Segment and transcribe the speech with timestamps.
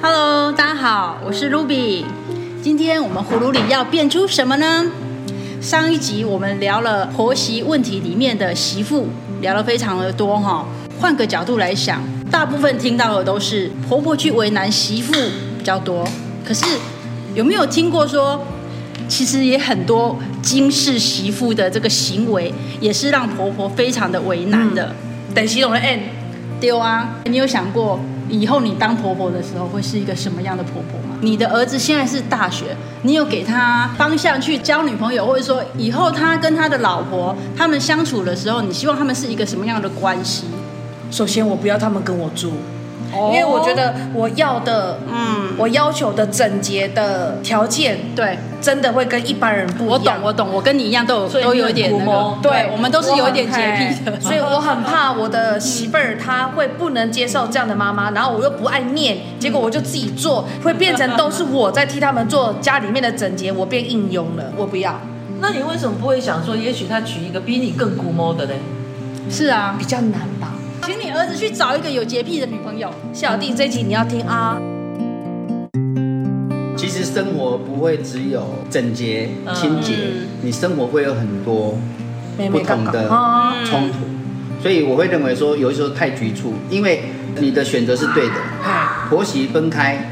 [0.00, 2.04] Hello，大家好，我是 Ruby。
[2.62, 4.86] 今天我们葫芦里要变出什么呢？
[5.60, 9.08] 上一集我们聊了婆媳问题里面的媳妇，
[9.40, 10.64] 聊了非常的多哈。
[11.00, 12.00] 换个角度来想，
[12.30, 15.12] 大部分听到的都是婆婆去为难媳妇
[15.58, 16.06] 比较多。
[16.46, 16.64] 可是
[17.34, 18.40] 有没有听过说，
[19.08, 24.94] 其实也很多惊世媳妇的这个行为，也是让婆婆非常的为难的。
[25.34, 26.02] 等系统的 N
[26.60, 27.16] 丢啊！
[27.24, 27.98] 你有想过？
[28.28, 31.16] 以后你当婆婆的时候会是一个什么样的婆婆吗？
[31.20, 40.44] 你的儿子现在是大学，你有给他方向去交女朋友，或者说以后他跟他的老婆他们相处的时候，你希望他们是一个什么样的关系？
[41.10, 42.52] 首先，我不要他们跟我住。
[43.12, 50.18] 因为我觉得我要的，嗯，我要求的整洁的条件，对，真的会跟一般人不一样。
[50.22, 65.00] 我懂，我懂，我跟你一样，都有都有一点那个，对，我们都是有一点洁癖的，所以我很怕我的媳妇儿她会不能接受这样的妈妈，然后我又不爱念，结果我就自己做，会变成都是我在替他们做家里面的整洁，我变应用了，我不要。
[65.40, 68.52] 那你为什么不会想说，也许他娶一个比你更古摸的呢？
[69.30, 70.52] 是啊，比较难吧。
[70.84, 72.90] 请你儿子去找一个有洁癖的女朋友。
[73.12, 74.58] 小弟，这集你要听啊。
[76.76, 79.94] 其实生活不会只有整洁、清洁，
[80.42, 81.78] 你生活会有很多
[82.50, 83.08] 不同的
[83.64, 87.04] 冲突，所以我会认为说，有时候太局促，因为
[87.40, 88.34] 你的选择是对的。
[89.08, 90.10] 婆媳分开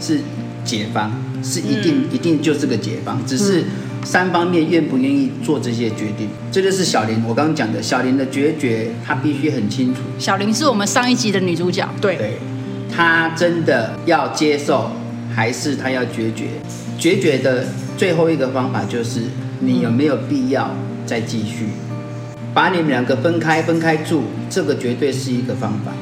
[0.00, 0.20] 是
[0.64, 3.64] 解放，是一定一定就是个解放，只是。
[4.06, 7.20] 三方面愿不愿意做这些决定，这就是小林。
[7.26, 10.00] 我刚刚讲的，小林的决绝，他必须很清楚。
[10.16, 12.38] 小林是我们上一集的女主角，对，对，
[12.88, 14.92] 他真的要接受，
[15.34, 16.44] 还是她要决绝？
[16.96, 17.66] 决绝的
[17.98, 19.22] 最后一个方法就是，
[19.58, 20.70] 你有没有必要
[21.04, 21.66] 再继续
[22.54, 23.60] 把你们两个分开？
[23.60, 25.92] 分开住，这个绝对是一个方法。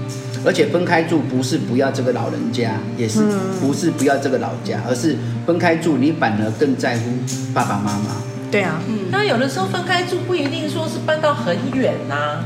[0.44, 3.20] 而且分开住不是不要这个老人家，也是
[3.60, 7.10] 不是不要这个老家，而是分开住，你反而更在乎
[7.54, 8.16] 爸爸妈妈。
[8.50, 12.40] 对啊，嗯，那有的时候分开住不一定说是搬到很远呐，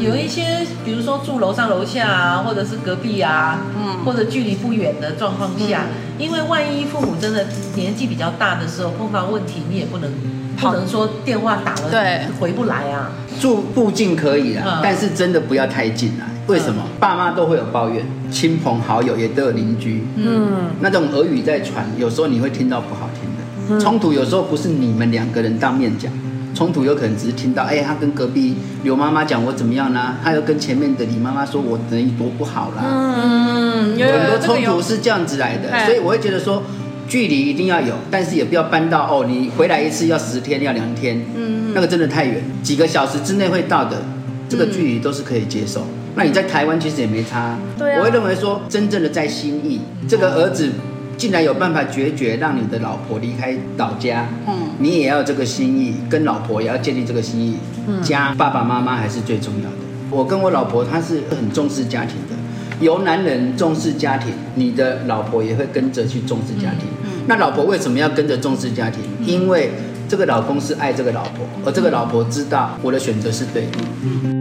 [0.00, 5.84] 有一些比如说住楼上楼下啊，或者是隔壁啊，嗯，或者距离不远的状况下，
[6.18, 7.46] 因为万一父母真的
[7.76, 10.10] 年纪比较大的时候碰到问题，你也不能
[10.56, 13.12] 不能说电话打了对回不来啊。
[13.40, 16.26] 住附近可以啊，但是真的不要太近啊。
[16.46, 16.82] 为什么？
[17.00, 23.80] 爸妈都会有抱怨，亲朋好友也都有邻居，嗯，那种耳语在传，有时候你会听到不好听的。
[23.80, 26.12] 冲突，有时候不是你们两个人当面讲，
[26.54, 28.54] 冲突有可能只是听到，哎，他跟隔壁
[28.84, 30.18] 刘妈妈讲我怎么样啦？
[30.22, 36.62] 他又跟前面的李妈妈说我等于多不好啦，嗯，有很多冲突是这样子来的，所以我会觉得说，
[37.08, 44.00] 距离一定要有，但是也不要搬到哦，你回来一次要十天要两天，嗯，那个真的太远，几个小时之内会到的，
[44.48, 45.84] 这个距离都是可以接受。
[46.16, 47.98] 那你在台湾其实也没差，对啊。
[47.98, 50.72] 我会认为说，真正的在心意，这个儿子
[51.18, 59.76] 竟然有办法决绝，让你的老婆离开老家，嗯，你也要这个心意，跟老婆也要建立这个心意，嗯，家爸爸妈妈还是最重要的。
[60.10, 62.36] 我跟我老婆她是很重视家庭的，
[62.80, 66.88] 由男人重视家庭，你的老婆也会跟着去重视家庭。
[67.04, 69.02] 嗯，那老婆为什么要跟着重视家庭？
[69.22, 69.72] 因为
[70.08, 74.35] 这个老公是爱这个老婆，而这个老婆知道我的选择是对的。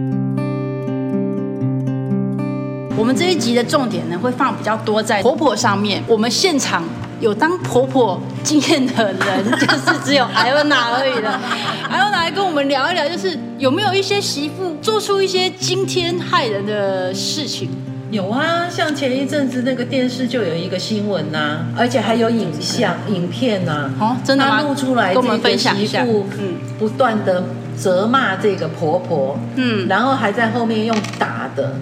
[3.06, 6.04] 们这一集的重点呢，会放比较多在婆婆上面。
[6.08, 6.84] 我们现场
[7.22, 11.40] 有当婆婆经验的人，就是只有艾欧娜而已了。
[11.88, 17.70] 艾欧娜来跟我们聊一聊，就是有没有一些媳妇做出一些惊天骇人的事情？
[18.12, 24.00] 有啊，像前一阵子那个电视就有一个新闻呐、啊，而且还有影像、影片呐、啊。
[24.00, 24.62] 哦，真的吗？
[24.62, 26.04] 录出来，跟我们分享一下。
[26.04, 27.44] 嗯，不断的
[27.76, 31.76] 责骂这个婆婆，嗯，然后还在后面用打的。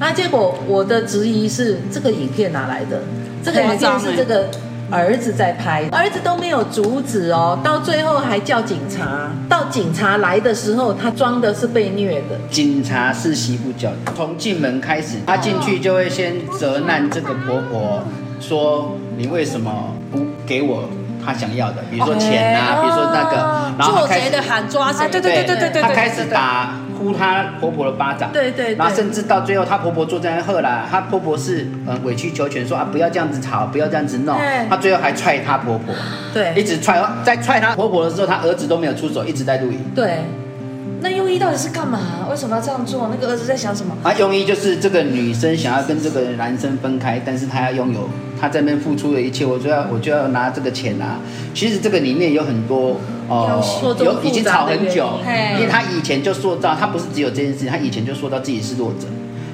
[0.00, 3.02] 那结果我的质疑是，这个影片哪来的？
[3.42, 4.48] 这个影片是这个
[4.90, 9.30] 儿子在拍，儿子都没有阻止哦，到最后还叫警察。
[9.48, 12.38] 到警察来的时候，他装的是被虐的。
[12.50, 18.02] 警察是媳妇叫的，从进门开始，他进去就会先责难这个婆婆，
[18.40, 20.88] 说你为什么不给我
[21.24, 26.74] 他想要的，比如说钱啊，比如说那个，然后开始做贼的喊抓谁，对对对对对对，他开始打。
[26.98, 34.36] 呼她婆婆的巴掌，对对，然后甚至到最后，她婆婆坐在那喝了，她婆婆是嗯委曲求全说啊不要这样子吵，不要这样子弄，
[34.68, 35.94] 她最后还踹她婆婆，
[36.34, 40.24] 对，一直踹，在踹她婆婆的时候，她儿子都没有出手，一直在录影，对。
[41.00, 42.26] 那用意到底是干嘛？
[42.28, 43.08] 为什么要这样做？
[43.08, 43.96] 那个儿子在想什么？
[44.02, 48.10] 啊，用意就是这个女生想要跟这个男生分开，但是她要拥有
[48.40, 51.20] 她在那边付出的一切，我就要我就要拿这个钱啊。
[51.54, 52.96] 其实这个里面有很多
[53.28, 55.20] 哦、呃，有已经吵很久，
[55.54, 59.06] 因为他以前就塑造，他不是只有这件事，他以前就塑造自己是弱者，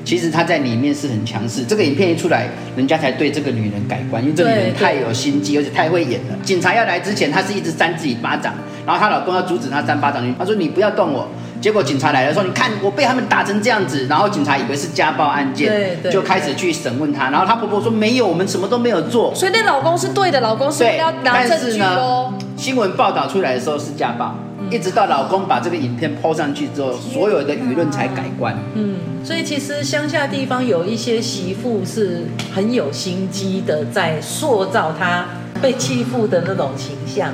[0.05, 1.65] 其实他在里面是很强势。
[1.65, 6.37] 这个影片一出来，人家才对这个女人改观，因为这个女人太有心机，而且太会演了。
[6.45, 8.55] 警察要来之前，她是一直扇自己巴掌，
[8.87, 11.29] 然后她老公要阻止她扇巴掌，她说你不要动我。
[11.65, 17.31] 结果警察来了，说你看我被他们打成这样子，然后警察以为是家暴案件，对对，就开始去审问她。
[17.31, 19.35] 然后她婆婆说没有，我们什么都没有做。
[19.35, 22.35] 所以那老公是对的，老公是要拿证据哦。
[22.55, 24.35] 新闻报道出来的时候是家暴。
[24.71, 28.55] 一直到老公把这个影片 PO 上去之后，所有的舆论才改观。
[28.75, 32.25] 嗯，所以其实乡下地方有一些媳妇是
[32.55, 35.25] 很有心机的，在塑造她
[35.63, 37.33] 被欺负的那种形象，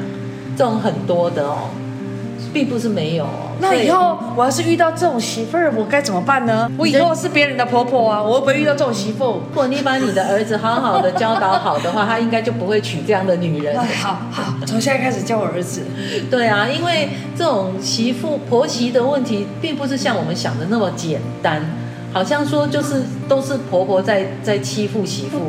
[0.56, 1.71] 这种很多的哦。
[2.52, 3.26] 并不是没有，
[3.61, 6.70] 那以后我要是遇到这种媳妇儿，我该怎么办呢？
[6.76, 9.25] 我以后是别人的婆婆啊，我会不会遇到这种媳妇？
[9.25, 13.76] 如果你把你的儿子好好的教导好的话，他应该就不会娶这样的女人。
[13.79, 15.82] 好好，从现在开始教我儿子。
[16.31, 21.62] 对啊，因为这种媳妇婆媳的问题，并不是像我们想的那么简单，
[22.12, 25.43] 好像说就是都是婆婆在在欺负媳妇。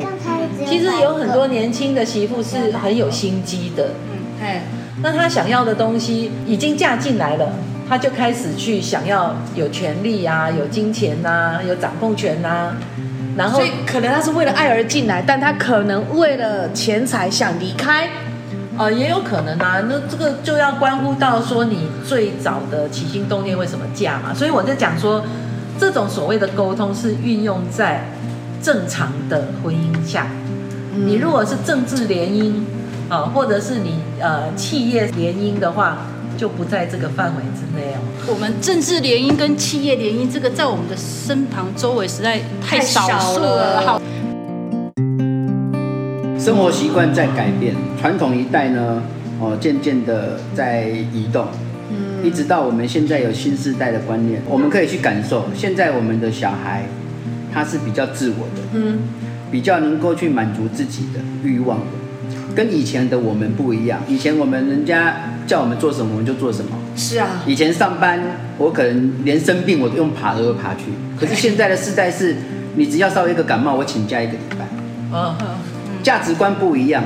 [0.67, 3.91] 其实有很多年轻的媳妇是很有心机的。
[4.11, 4.61] 嗯，哎。
[5.01, 7.51] 那他想要的东西已经嫁进来了，
[7.87, 12.75] 他就开始去想要有权利啊，有金钱呐，有掌控权呐。
[13.37, 18.09] 然后，所以可能他是为了爱而进来，但他可能为了钱财想离开，
[18.77, 19.81] 呃，也有可能啊。
[19.87, 24.33] 那这个就要关乎到说你最早的起心动念为什么嫁嘛。
[24.33, 25.23] 所以我在讲说，
[25.79, 28.03] 这种所谓的沟通是运用在
[28.61, 30.27] 正常的婚姻下。
[30.93, 32.55] 你如果是政治联姻。
[33.11, 35.97] 啊，或者是你呃企业联姻的话，
[36.37, 37.99] 就不在这个范围之内哦。
[38.25, 43.81] 我们政治联姻跟企业联姻，这个在我们的身旁周围实在太少数了。
[43.81, 44.01] 好，
[46.39, 49.03] 生活习惯在改变，传统一代呢，
[49.41, 51.45] 哦，渐渐的在移动，
[51.89, 56.85] 嗯，一直到我们现在有新时代的观念，我们可以去感受，现在我们的小孩
[57.53, 58.99] 他是比较自我的，嗯，
[59.51, 61.85] 比较能够去满足自己的欲望的。
[62.55, 65.15] 跟以前的我们不一样，以前我们人家
[65.47, 66.77] 叫我们做什么，我们就做什么。
[66.95, 68.19] 是啊，以前上班，
[68.57, 70.91] 我可能连生病我都用爬都爬去。
[71.17, 72.35] 可是现在的世代是，
[72.75, 74.65] 你只要稍微一个感冒，我请假一个礼拜。
[75.13, 75.45] 嗯哼，
[76.03, 77.03] 价值观不一样，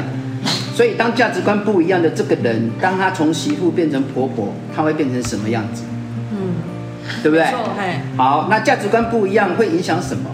[0.73, 5.83] 所以当价值观不一样的这个人，当他从媳妇变成婆婆，他会变成什么样子？
[6.31, 6.55] 嗯，
[7.21, 7.45] 对不对？
[8.17, 10.29] 好，那价值观不一样会影响什么？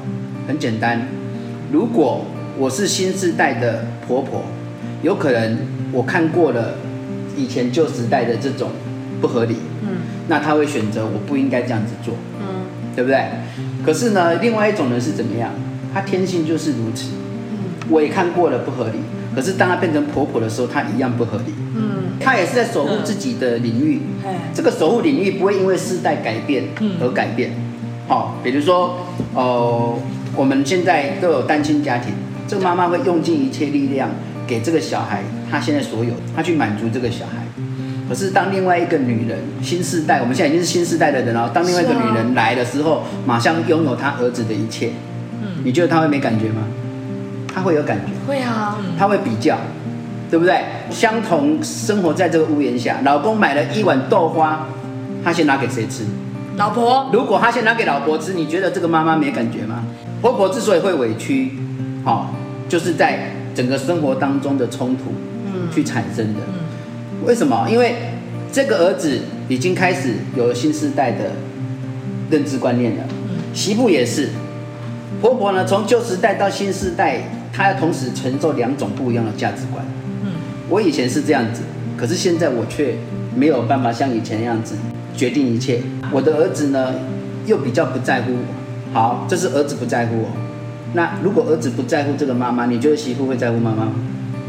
[0.48, 1.08] 很简单，
[1.72, 2.26] 如果
[2.58, 4.44] 我是新时代的婆婆。
[5.02, 5.58] 有可能
[5.92, 6.76] 我看过了
[7.36, 8.70] 以前旧时代的这种
[9.20, 12.66] 不合理，嗯，那他会选择我不应该这样子做，嗯，
[12.96, 13.26] 对不对？
[13.86, 15.50] 可是呢，另外一种人是怎么样？
[15.94, 17.10] 他天性就是如此，
[17.52, 19.00] 嗯，我也看过了不合理，
[19.36, 26.66] 可是当他变成婆婆的时候，他一样不合理，嗯，他也是在守护自己的领域，嗯，这个守护领域不会因为世代改变
[27.02, 27.52] 而改变，
[28.08, 28.98] 好，比如说，
[29.34, 29.98] 哦，
[30.36, 32.14] 我们现在都有单亲家庭，
[32.48, 34.10] 这个妈妈会用尽一切力量。
[34.52, 37.48] 给这个小孩，他现在所有，他去满足这个小孩。
[38.10, 41.50] 可是当另外一个女人，新世代，我们现在已经是新世代的人了。
[41.54, 44.90] 当另外一个女人来的时候，马上拥有他儿子的一切。
[45.42, 46.64] 嗯，你觉得他会没感觉吗？
[47.54, 48.12] 他会有感觉。
[48.28, 49.58] 会啊，他会比较，
[50.30, 50.62] 对不对？
[50.90, 54.68] 相同生活在这个屋檐下，老公买了一碗豆花，
[55.24, 56.04] 他先拿给谁吃？
[56.58, 57.10] 老婆。
[57.14, 59.86] 如果他先拿给老婆吃，你觉得这个妈妈没感觉吗？
[60.22, 61.54] 婆婆之所以会委屈，
[62.68, 63.38] 就是在。
[63.54, 65.12] 整个生活当中的冲突，
[65.46, 67.68] 嗯，去产生的，嗯，为什么？
[67.70, 67.96] 因为
[68.52, 71.32] 这个儿子已经开始有了新时代的
[72.30, 74.30] 认知观念了，嗯，媳妇也是，
[75.22, 79.86] 婆婆呢，从旧时代到新时代，她要同时承受两种不一样的价值观，
[80.24, 80.32] 嗯，
[80.70, 81.62] 我以前是这样子，
[81.98, 82.96] 可是现在我却
[83.36, 84.76] 没有办法像以前那样子
[85.16, 85.82] 决定一切，
[86.12, 86.94] 我的儿子呢，
[87.46, 90.28] 又比较不在乎我，好，这是儿子不在乎我。
[90.94, 93.94] 那如果儿子不在乎这个妈妈，你觉得媳妇会在乎妈妈吗？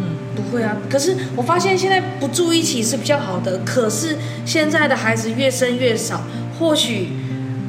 [0.00, 0.76] 嗯，不会啊。
[0.90, 3.58] 可是我发现现在不住一起是比较好的。
[3.64, 6.22] 可是现在的孩子越生越少，
[6.58, 7.10] 或许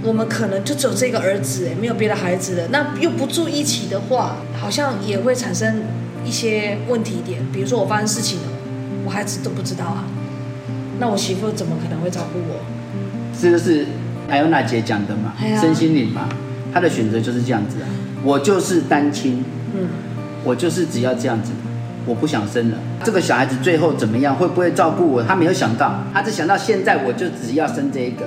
[0.04, 2.68] 我们可能就只有这个儿子，哎，没有别的孩子了。
[2.72, 5.84] 那又不住一起的话，好像也会产生
[6.26, 7.46] 一些问题点。
[7.54, 8.48] 比如说我发生事情了，
[9.06, 10.06] 我孩子都不知道啊。
[11.00, 12.60] 那我媳妇怎么可能会照顾我？
[13.40, 13.86] 这就是
[14.30, 16.30] 艾欧娜姐讲的嘛，哎、身心灵嘛，
[16.74, 17.88] 她的选择就是这样子啊。
[18.24, 19.44] 我就是单亲，
[19.76, 19.88] 嗯，
[20.44, 21.52] 我就是只要这样子，
[22.06, 22.78] 我不想生了。
[23.04, 24.36] 这个小孩子最后怎么样？
[24.36, 25.24] 会不会照顾我？
[25.24, 28.26] 他没有想到，他只想到现在我就只要生这一个，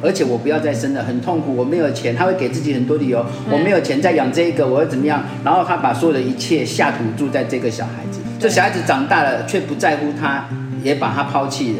[0.00, 5.24] 而且我不要再生了，很痛苦，我没有钱，他会给自己很多理由，我没有钱再养这一个，我会怎么样？
[5.44, 10.46] 然后他把所有的一切下赌注在这个小孩子，这小孩子长大了却不在乎他，
[10.82, 11.78] 也把他抛弃了，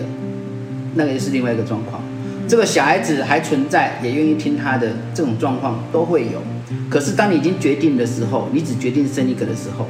[0.94, 2.02] 那个也是另外一个状况。
[2.46, 6.42] 这个小孩子还存在，也愿意听他的，这种状况都会有。
[6.88, 9.86] 可是当你已经决定的时候，你只决定生一个的时候，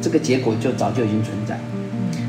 [0.00, 1.58] 这个结果就早就已经存在。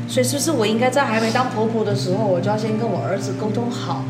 [0.08, 4.04] 所以是不是我应该在还没当婆婆的时候，我就要先跟我儿子沟通好？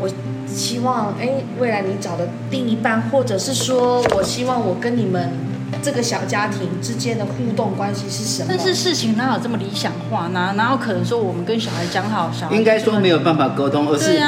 [0.00, 0.08] 我
[0.46, 1.28] 希望，哎，
[1.58, 5.30] 未来你找的另一半，或者是说我希望我跟你们。
[5.82, 8.48] 这个小家庭之间的互动关系是什么？
[8.48, 10.26] 但是事情哪有这么理想化？
[10.28, 14.18] 呢哪有可能说我们跟小孩讲好，小孩应该说没有办法沟通，而是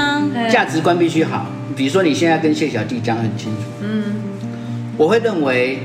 [0.50, 1.46] 价值观必须好。
[1.76, 4.11] 比如说你现在跟谢小弟讲很清楚，嗯，
[4.96, 5.80] 我会认为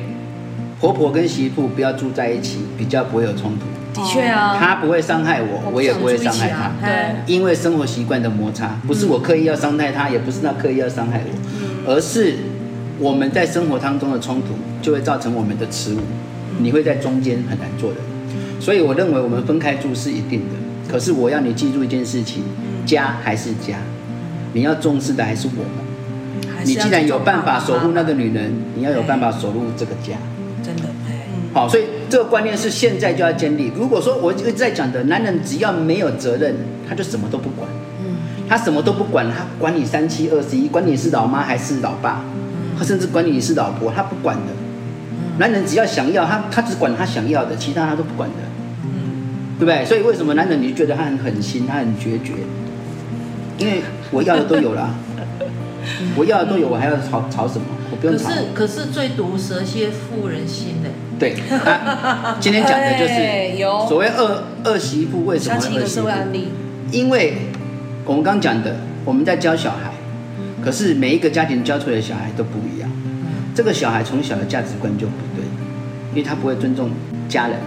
[0.80, 3.66] 婆婆跟媳妇不要住在一起，比较不会有冲突。
[4.00, 6.72] 的确啊，她不会伤害我，我，我也不会伤害她。
[6.82, 12.36] 对，因为生活习惯的摩擦，不是我刻意要伤害她，也不是她刻意要伤害我，嗯，而是。
[13.00, 16.00] 我们在生活当中的冲突，就会造成我们的耻辱，
[16.58, 17.98] 你会在中间很难做的。
[18.60, 20.56] 所以我认为我们分开住是一定的。
[20.92, 22.42] 可是我要你记住一件事情，
[22.88, 23.78] 家还是家，
[24.54, 25.87] 你要重视的还是我们。
[26.68, 30.18] 你既然有办法守护那个女人，你要有办法守护这个家。
[30.64, 30.84] 真的，
[31.54, 33.72] 好，所以这个观念是现在就要建立。
[33.76, 36.56] 如果说我一直在讲的，男人只要没有责任，
[36.88, 37.70] 他就什么都不管。
[38.50, 42.22] 他什么都不管，他管你三七二十一，管你是老妈还是老爸。
[42.78, 44.54] 他甚至管你是老婆，他不管的。
[45.38, 48.36] 男人只要想要，他他只管他想要的，其他他都不管的。
[49.60, 49.84] 对不对？
[49.86, 52.34] 所以为什么男人你就觉得他很狠心，他很决绝？
[53.58, 53.82] 因为
[54.12, 54.94] 我要的都有了，
[56.16, 57.66] 我要的都有，我还要吵吵什么？
[57.92, 58.30] 我不用吵。
[58.30, 60.90] 可是可是最毒蛇蝎妇人心的。
[61.20, 66.08] 对，啊，今天讲的就是 所谓二二媳妇为什么二媳妇？
[66.92, 67.38] 因为
[68.06, 69.92] 我们刚讲的，我们在教小孩。
[70.64, 72.90] 可是每一个家庭教出来的小孩都不一样，
[73.56, 75.46] 这个小孩从小的价值观就不对，
[76.12, 76.90] 因为他不会尊重
[77.30, 77.58] 家人，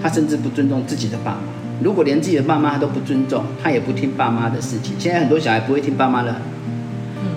[0.00, 1.38] 他甚至不尊重自己的爸妈。
[1.82, 4.94] 如果连自己的爸妈他都不尊重，他也不听爸妈的事情。
[4.98, 6.36] 现在很多小孩不会听爸妈的，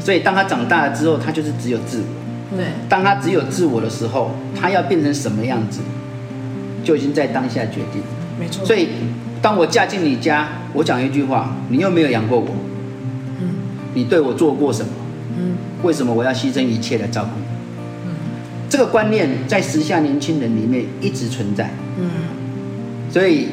[0.06, 2.56] 所以当他长大了之后，他就是只有自我。
[2.56, 5.80] 对，当他只有自我的时候，他要变成什么样子，
[6.84, 8.04] 就已经在当下决定。
[8.40, 8.64] 没错。
[8.64, 8.90] 所以
[9.42, 12.48] 当我嫁进你家，我讲一句话，你又没有养过我。
[13.96, 14.92] 你对我做过什么？
[15.40, 17.46] 嗯，为什么我要牺牲一切来照顾你？
[18.06, 18.12] 嗯，
[18.70, 21.72] 这个观念在时下年轻人里面一直存在。
[21.98, 22.12] 嗯，
[23.10, 23.48] 所以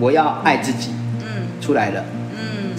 [0.00, 0.88] 我要爱自己。
[1.20, 2.02] 嗯，出来了。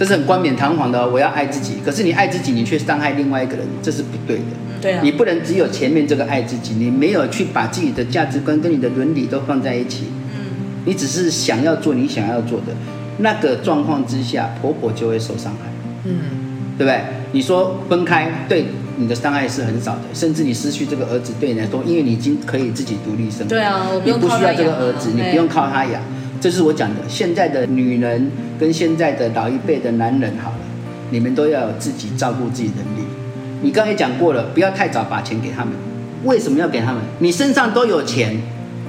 [0.03, 1.09] 嗯，这是很冠冕堂皇的。
[1.09, 4.43] 我要爱自己，可是你爱自己，你却伤害另外一个人，这是不对的。
[4.81, 10.07] 对啊，你不能只有前面这个爱自己，你没有去把自己的价值观跟你的伦理都放在一起。
[10.35, 12.73] 嗯，你只是想要做你想要做的，
[13.19, 15.71] 那个状况之下，婆婆就会受伤害。
[16.03, 16.13] 嗯。
[16.75, 16.99] 对不对？
[17.33, 18.65] 你说分开对
[18.97, 23.45] 你的伤害是很少的，甚至你失去这个儿子对你来说，因为你已经可以自己独立生活。
[23.45, 26.01] 对啊，我不用你不需要这个儿子，你不用靠他养。
[26.43, 26.97] 这是我讲的。
[27.07, 30.57] 现在的女人跟现在的老一辈的男人，好了，
[31.09, 33.07] 你们都要有自己照顾自己能力。
[33.61, 35.73] 你刚才讲过了，不要太早把钱给他们。
[36.25, 36.97] 为什么要给他们？
[37.19, 38.35] 你身上都有钱，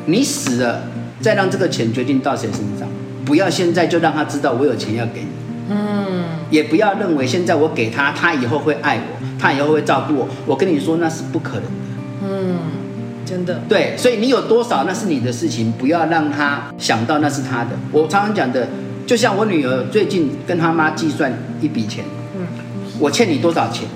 [0.06, 0.82] 你死了
[1.20, 2.88] 再让这个钱决定到谁身上。
[3.24, 5.28] 不要现在就让他知道我有钱要给你。
[5.70, 10.28] 嗯，也不要认为现在我给他，他以后会爱我，他以后会照顾我。
[10.44, 11.62] 我跟你说，那是不可能。
[13.24, 13.60] 真的。
[13.68, 17.70] 对，所以你有多少那是你的事情，不要让他想到那是他的。
[17.92, 18.68] 我常常讲的，
[19.06, 22.04] 就像我女儿最近跟她妈计算一笔钱，
[22.36, 22.46] 嗯，
[22.98, 23.88] 我欠你多少钱？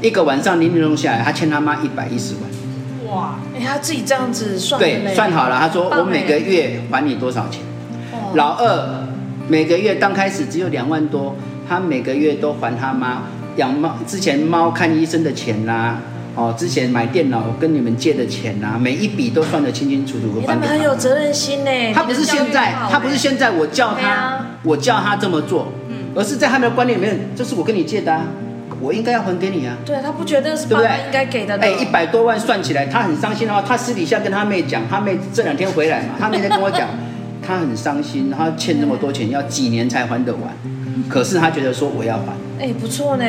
[0.00, 3.14] 一个晚上零零弄下来，她欠她妈一百一十万。
[3.14, 5.58] 哇，哎，他自己这样子算，对，算好了。
[5.58, 7.62] 她说我每个月还你多少钱？
[8.34, 9.04] 老二。
[9.50, 11.34] 每个月刚开始只有两万多，
[11.66, 13.22] 他每个月都还他妈
[13.56, 16.02] 养猫之前猫看医生的钱啦、啊，
[16.38, 20.40] 哦，之前买电脑跟你们借的钱呐、啊，每一笔都算得清清楚楚。
[20.46, 21.70] 他们很有责任心呢。
[21.92, 28.24] 他不是现在，他不是现在我叫他，啊、我叫他这么做，嗯，而是在他们的观念里面，这是我跟你借的、啊，
[28.80, 29.76] 我应该要还给你啊。
[29.84, 31.56] 对，他不觉得是爸爸应该给的。
[31.56, 36.88] 哎，一百多万算起来，他很伤心的话，他私底下跟他妹讲，他妹这两天回来嘛，他妹在跟我讲。
[37.40, 40.42] 他很伤心，他欠那么多钱，要几年才还得完？
[41.08, 42.32] 可是他觉得说我要还。
[42.60, 43.24] 哎，不错呢。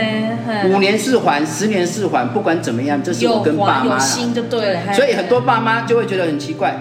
[0.65, 4.93] 五年是还，十年是还，不管怎么样，这是我跟爸妈有心就对了。
[4.93, 6.79] 所以很多爸妈就会觉得很奇怪，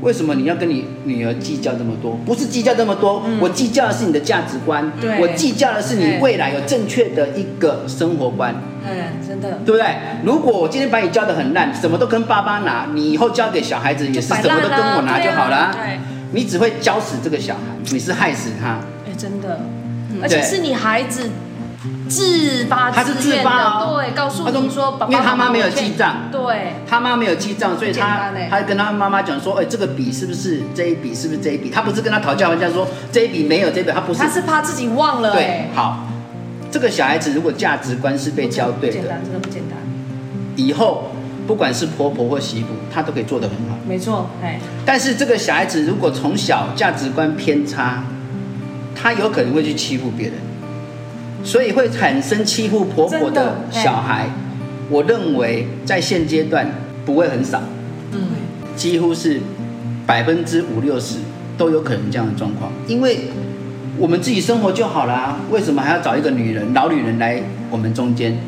[0.00, 2.18] 为什么你要跟你女儿计较这么多？
[2.26, 8.54] 不是计较这么多，我计较的是你的价值观，我计较的是你未来有正确的一个生活观。
[8.84, 9.86] 嗯，真的，对不对？
[10.24, 15.72] 如果我今天把你教的很烂，什么都跟爸爸拿，你以后交给小孩子也是什么都跟我拿就好了。
[16.32, 17.60] 你只会教死这个小孩，
[17.90, 18.80] 你是害死他。
[19.06, 19.60] 哎，真的，
[20.22, 21.30] 而且是你孩子
[22.08, 31.14] 自发自愿的，他是自发哦，对，告诉你说，爸爸，因为他妈没有记账，对，他妈没有记账，所以他他跟他妈妈讲说，哎，这个笔是不是这一笔？
[31.14, 31.70] 是不是这一笔？
[31.70, 35.32] 他不是跟他讨价还价说这一笔没有这一笔，他不是，他是怕自己忘了。
[35.32, 36.06] 对，好，
[36.70, 39.78] 这个小孩子如果价值观是被教对的，简单，真的不简单。
[40.56, 41.12] 以后
[41.46, 43.76] 不管是婆婆或媳妇，她都可以做得很好。
[43.86, 44.58] 没错，哎。
[44.84, 48.02] 但是这个小孩子如果从小价值观偏差，
[49.00, 50.34] 他有可能会去欺负别人，
[51.44, 54.28] 所以会产生欺负婆婆的小孩。
[54.90, 56.66] 我认为在现阶段
[57.06, 57.62] 不会很少，
[58.12, 58.20] 嗯，
[58.74, 59.40] 几乎是
[60.06, 61.18] 百分之五六十
[61.56, 63.20] 都有可能这样的状况，因为。
[64.00, 68.38] 我们自己生活就好了，为什么还要找一个女人、老女人来我们中间？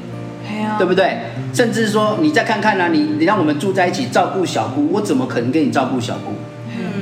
[0.79, 1.19] 对不对？
[1.53, 6.31] 甚至说，你再看看呢、啊，你你让我们住在一起照顾小姑，我怎么可能给你照顾小姑？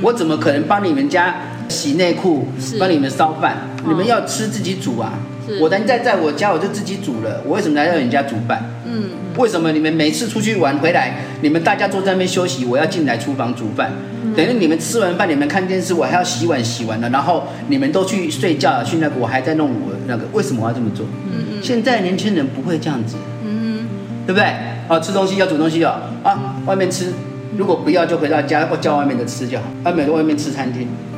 [0.01, 1.35] 我怎么可能帮你们家
[1.69, 2.47] 洗内裤、
[2.79, 3.57] 帮你们烧饭？
[3.87, 5.13] 你们要吃自己煮啊！
[5.61, 8.63] 我人在在我家，我就自己煮了，我为什么还要人家煮饭？
[8.85, 9.03] 嗯，
[9.37, 13.91] 为什么你们每次出去玩回来，你们大家坐在那边休息，我要进来厨房煮饭？
[14.35, 21.05] 等于你们吃完饭，你们看电视，我还要洗碗，洗完了，然后你们都去睡觉，去那个，我还在弄我那个，为什么我要这么做？
[21.25, 21.63] 嗯嗯。
[21.63, 23.87] 现在年轻人不会这样子，嗯嗯，
[24.27, 24.45] 对不对？
[24.87, 27.11] 啊，吃东西要煮东西哦，啊，外面吃，
[27.57, 31.08] 如果不要就回到家，或叫外面的吃就好，外面外面吃餐厅，嗯，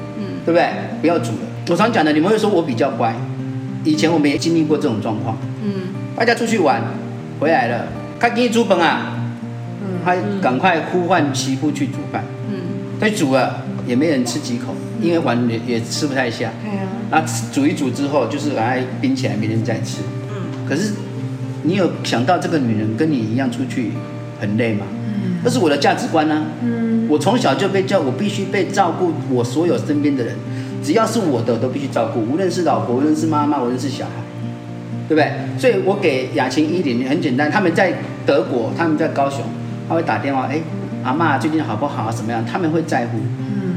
[0.46, 0.70] 对不对？
[1.02, 1.48] 不要煮了。
[1.70, 3.16] 我常讲的，你们会说我比较乖，
[3.84, 5.72] 以前我们也经历过这种状况，嗯，
[6.16, 6.82] 大家出去玩，
[7.40, 7.88] 回来了，
[8.20, 9.16] 他给你煮饭啊，
[9.82, 12.24] 嗯，他赶快呼唤媳妇去煮饭。
[13.00, 16.52] 所以煮了也没人吃几口，因为碗也也吃不太下。
[16.62, 16.86] 对啊。
[17.10, 17.20] 那
[17.52, 20.04] 煮一煮之后，就是把它冰起来，明天再吃。
[20.30, 20.68] 嗯。
[20.70, 20.94] 可是，
[21.64, 23.92] 你有想到这个女人跟你一样出去
[24.40, 24.86] 很累吗？
[25.24, 25.36] 嗯。
[25.44, 26.44] 这是我的价值观呢、啊。
[26.63, 27.08] 嗯。
[27.10, 30.36] 我从小就被教，我必须被照顾，我所有身边的人，
[30.84, 34.12] 只要是我的，都必须照顾，无论是老婆，无论是妈妈，无论是小孩，
[35.08, 35.32] 对不对？
[35.60, 37.94] 所以我给雅琴一点很简单，他们在
[38.25, 39.42] 德国，他们在高雄，
[39.88, 40.62] 他会打电话，哎。
[41.04, 42.12] 阿妈最近好不好啊？
[42.12, 42.46] 怎么样？
[42.46, 43.74] 他们会在乎，嗯，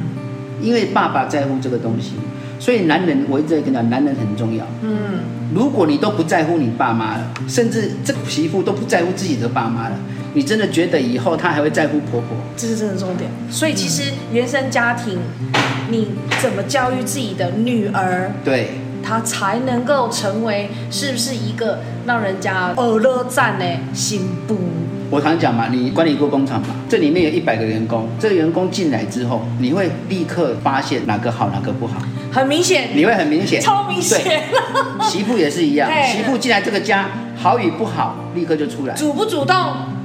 [0.60, 2.16] 因为爸爸在乎这个东西，
[2.60, 5.20] 所以男人我一直在跟你讲，男人很重要，嗯，
[5.54, 9.96] 如果你都不在乎你爸妈了，甚至这个媳妇都不在乎自己的爸妈了，
[10.34, 12.36] 你真的觉得以后她还会在乎婆婆？
[12.56, 13.30] 这是真的重点。
[13.50, 15.18] 所以其实原生家庭，
[15.90, 16.08] 你
[16.40, 24.58] 怎么教育自己的女儿，对，她才能够成为是不是一个让人家耳乐赞的媳妇？
[25.10, 34.42] 我常讲嘛，你管理过工厂嘛，这里面有一百个员工，这个员工进来之后，你会立刻发现哪个好，哪个不好，很明显，你会很明显，超明显。
[35.02, 38.94] 媳妇也是一样， 媳妇进来这个家，好与不好，立刻就出来。
[38.94, 39.56] 主不主动，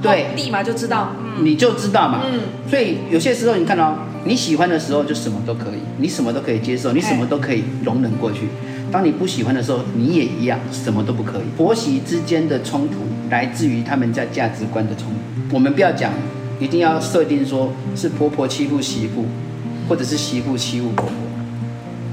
[0.02, 2.22] 对，立马就知道，你就知道嘛。
[2.24, 8.48] 嗯，所以有些时候你看到、哦、你喜欢的时候，就什么都可以，你什么都可以接受，你什么都可以容忍过去。
[8.90, 11.42] 当你不喜欢的时候，你也一样，什么都不可以。
[11.56, 12.96] 婆媳之间的冲突
[13.30, 15.54] 来自于他们在价值观的冲突。
[15.54, 16.12] 我们不要讲，
[16.58, 19.26] 一定要设定说是婆婆欺负媳妇，
[19.88, 21.14] 或者是媳妇欺负婆婆。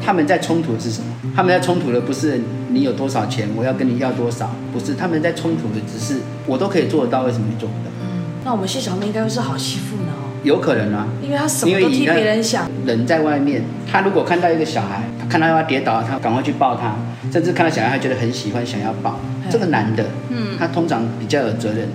[0.03, 1.07] 他们在冲突的是什么？
[1.35, 4.93] 他们在冲突的不是你有多少钱，我要跟你要多少，不是。
[4.95, 7.91] 他们在冲突的只是我都可以做得到，为什么你做不到？
[8.01, 10.13] 嗯，那我们谢小妹应该会是好媳妇呢？
[10.43, 12.69] 有可能啊，因为他什么都替别人想。
[12.85, 16.95] 人在外面，他如果看到一个小孩，他看到他跌倒，他赶快去抱他，
[17.31, 19.19] 甚至看到小孩，他觉得很喜欢，想要抱。
[19.49, 21.89] 这个男的，嗯，他通常比较有责任，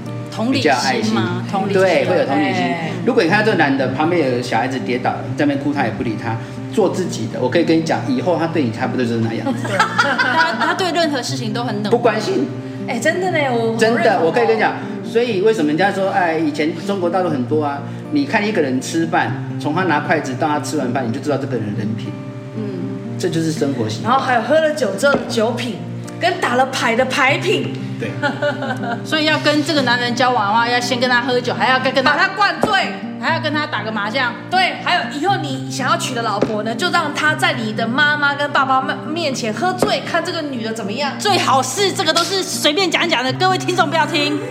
[0.51, 1.15] 比较爱心，
[1.51, 2.65] 同理心，对，会有同理心。
[3.07, 6.37] 如果你看到这个男的旁边有小孩子跌倒，在那边哭，他也不理他，
[6.73, 7.39] 做自己的。
[7.41, 9.67] 我可以跟你讲，以后他对你差不多就是那样子。
[9.99, 12.47] 他他对任何事情都很冷，不关心。
[12.89, 14.75] 哎，真的呢，我真的，我可以跟你讲。
[15.05, 17.81] 所以为什么人家说，哎，以前中国大陆很多啊？
[18.13, 22.13] 你看一个人吃饭，从他拿筷子到他吃完饭，你就知道这个人人品。
[22.57, 24.11] 嗯，这就是生活习惯。
[24.11, 25.77] 然后还有喝了酒之后的酒品，
[26.21, 27.73] 跟打了牌的牌品。
[28.01, 28.11] 对。
[29.05, 34.35] 所以要跟这个男人交往的话，要先跟他喝酒，还要跟跟他把他灌醉，还要跟他打个麻将。
[34.51, 41.13] 对，还有以后你想要娶的老婆呢，就让他在你的妈妈跟爸爸面面前喝醉，看这个女的怎么样。
[41.21, 44.37] 最好是这个都是随便讲讲的，各位听众不要听。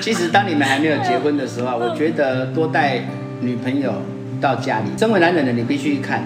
[0.00, 3.00] 其实当你们还没有结婚的时候，我觉得多带
[3.40, 4.02] 女朋友
[4.40, 4.86] 到家里。
[4.98, 6.24] 身为男人的你必须看，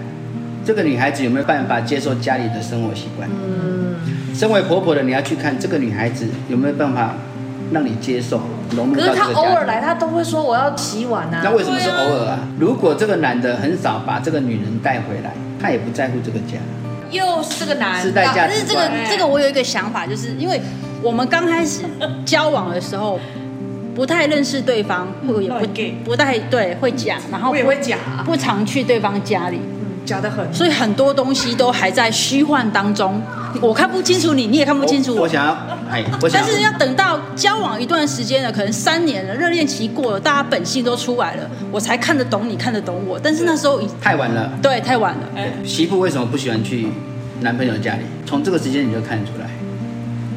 [0.65, 3.29] 这个女孩子有没有办法接受家里的生活习惯。
[3.29, 3.95] 嗯。
[4.35, 7.15] 身为婆婆的你要去看这个女孩子有没有办法。
[7.73, 8.41] 让你接受
[8.77, 9.23] 融入到这个家。
[9.23, 11.41] 可是他偶尔来，他都会说我要洗碗啊。
[11.43, 12.39] 那为什么是偶尔啊？
[12.59, 16.59] 如果这个男的很少把这个女人带回来，他也不在乎这个家。
[17.11, 18.03] 又是这个男的。
[18.03, 18.47] 是代价。
[18.47, 20.61] 可是这个这个我有一个想法，就是因为
[21.03, 21.83] 我们刚开始
[22.25, 23.19] 交往的时候，
[23.95, 30.55] 不太认识对方，或也不不太对会假，然后我也会假，不常去对方家里，嗯，假的很。
[30.55, 33.21] 所以很多东西都还在虚幻当中。
[33.61, 35.23] 我看不清楚你，你也看不清楚我。
[35.23, 35.59] 我想要，
[35.91, 36.41] 哎，我想。
[36.41, 43.19] 但是要等到交往一段时间了，可能三年了，热恋期过了，大家本性都出来了，我才看得懂你，看得懂我。
[43.19, 44.53] 但是那时候已太晚了。
[44.63, 45.29] 对，太晚了。
[45.65, 46.89] 媳妇为什么不喜欢去
[47.41, 48.03] 男朋友家里？
[48.25, 49.51] 从这个时间你就看得出来。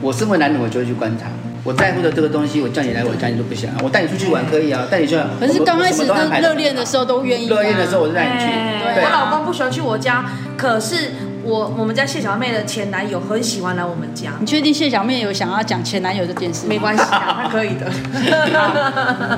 [0.01, 1.27] 我身为男人，我就会去观察。
[1.63, 3.71] 我在乎的这个东西，我叫你来我家，你都不想。
[3.81, 5.17] 我带你出去玩可以啊，带你去。
[5.39, 6.03] 可是刚开始
[6.41, 7.47] 热恋的时候都愿意。
[7.47, 8.47] 热恋的时候我就带你去。
[8.93, 10.25] 对我老公不喜欢去我家，
[10.57, 11.11] 可是
[11.43, 14.31] 我我们家谢小妹的前男友很喜欢来我们家。
[14.39, 16.67] 你确定谢小妹有想要讲前男友这件事？
[16.67, 17.91] 没关系啊， 他可以的。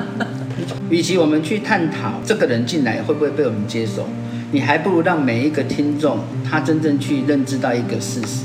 [0.88, 4.08] 与其我们去探讨这个人进来会不会被我们接受，
[4.52, 8.44] 你还不如让每一个听众他真正去认知到一个事实：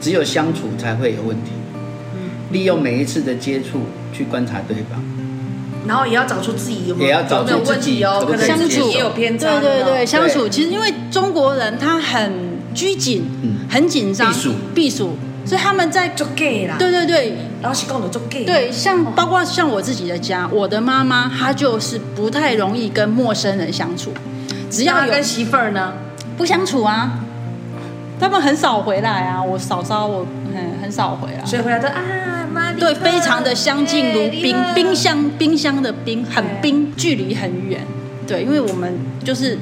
[0.00, 1.50] 只有相处才会有问题。
[2.52, 3.80] 利用每一次的接触
[4.12, 5.00] 去观察对方，
[5.86, 9.60] 然后也要找出自己有没有也要找出自己哦，可能相处也有偏差。
[9.60, 13.24] 对对对，相处其实因为中国人他很拘谨，
[13.68, 14.52] 很紧张，避暑。
[14.74, 16.76] 避暑，所以他们在做 gay 啦。
[16.78, 18.44] 对对对，然后是跟我做 gay。
[18.44, 24.12] 对，像包括像我自己的家，我的妈妈她就是不太容易跟陌生人相处，
[24.70, 25.94] 只要跟媳妇儿呢？
[26.36, 27.20] 不相处啊，
[28.18, 32.02] 他们很少回来啊，我嫂嫂我很很少回来，所以回来都啊。
[32.78, 37.80] 对，非常的相敬如宾，冰箱冰箱的冰很冰，距离很远。
[38.26, 38.92] 对，因为我们
[39.24, 39.56] 就是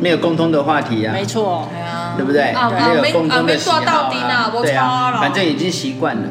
[0.00, 1.12] 没有共通的话题啊。
[1.12, 1.68] 没错，
[2.16, 2.54] 对不对？
[3.00, 4.50] 没有共同的喜好啊。
[4.62, 6.22] 对啊，反正已经习惯了。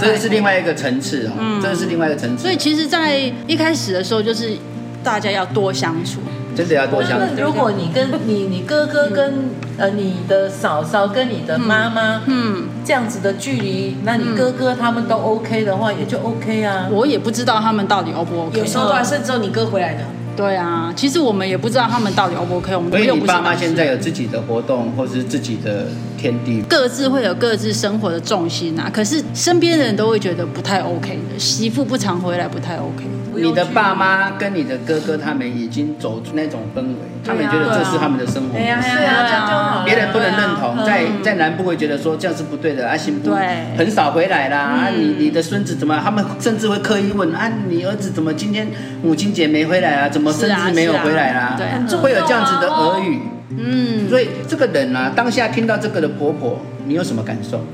[0.00, 2.42] 这是另外一个层次哦，这是另外一个层次。
[2.42, 3.16] 所以其实，在
[3.46, 4.56] 一开始的时候，就是
[5.02, 6.20] 大家要多相处。
[6.56, 7.42] 真的要多相处。
[7.42, 16.86] 如果你跟 你你哥哥跟呃你的嫂嫂跟你的妈妈，嗯，这样子的距离，那你哥哥他们都 OK 的话，也就 OK 啊。
[16.92, 18.60] 我也不知道他们到底 O 不 OK。
[18.60, 20.04] 有时候都还是只有你哥回来的。
[20.36, 22.74] 对啊，其实我们也不知道他们到底 O 不 OK。
[22.74, 25.86] 我们所以你爸妈现在有自己的活动，或是自己的
[26.18, 28.90] 天地，各自会有各自生活的重心啊。
[28.92, 33.04] 可是身边的人都会觉得不太 OK 的，媳妇不常回来不太 OK。
[33.36, 36.94] 你的爸妈跟你的哥哥他们已经走出那种氛围，
[37.24, 38.58] 他们觉得这是他们的生活。
[38.58, 39.84] 对啊，这样就好。
[39.84, 43.34] 别人不能认同，在在南部会觉得说这样是不对的，啊，新部
[43.76, 46.00] 很少回来啦，啊，你你的孙子怎么？
[46.02, 48.68] 他们甚至会刻意问啊，你儿子怎么今天
[49.02, 50.08] 母亲节没回来啊？
[50.08, 51.56] 怎么甚至没有回来啦？
[51.56, 53.20] 对，会有这样子的耳语。
[53.56, 57.64] 嗯，所以这个人啊，当下听到这个的婆婆，你有什么感受？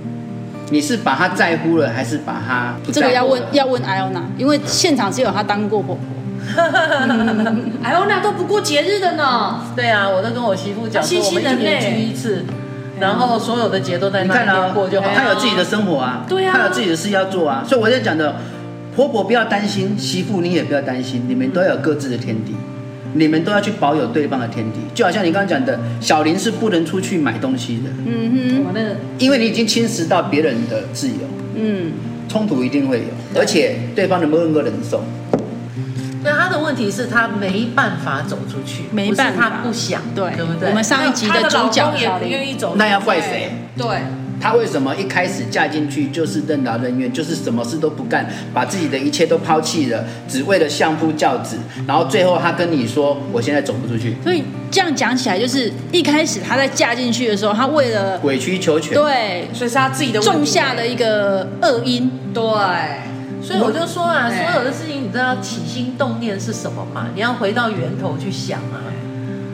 [0.70, 3.08] 你是把她在乎了，还是把她不在乎了？
[3.08, 6.04] 这个要问要问艾欧娜，因为现场只有她当过婆婆。
[7.82, 9.60] 艾欧娜都不过节日的呢。
[9.76, 12.44] 对啊，我都跟我媳妇讲说，我们一年聚一次，
[12.98, 15.08] 然后所有的节都在那边过就好。
[15.14, 18.36] 她有自己的生活啊，对啊，她有自己的事要做啊，所以我在讲的，
[18.96, 22.54] 婆婆不要担心，媳妇你也不要担心，你们都有各自的天地。
[23.14, 27.90] 你们都要去保有对方的天地，就好像你刚刚讲的，小林是不能出去买东西的。
[28.06, 31.14] 嗯哼，因为你已经侵蚀到别人的自由。
[31.56, 31.92] 嗯，
[32.28, 35.02] 冲突一定会有，而且对方能不能够忍受？
[36.22, 40.68] 那他的问题是他没办法走出去，没办法，他不想，对，对不对？
[40.68, 43.50] 我们上一集的主角也不愿意走，那要怪谁？
[43.76, 43.86] 对。
[44.40, 62.10] 她为什么一开始嫁进去就是任劳任怨，就是什么事都不干，把自己的一切都抛弃了，只为了相夫教子，然后最后他跟你说：“我现在走不出去。”所以这样讲起来，就是一开始她在嫁进去的时候，她为了委曲求全，对，所以是她自己的种下了一个恶因。
[62.32, 62.42] 对，
[63.42, 67.08] 所以我就说啊，所有的事情你知道起心动念是什么吗？
[67.14, 68.88] 你要回到源头去想啊。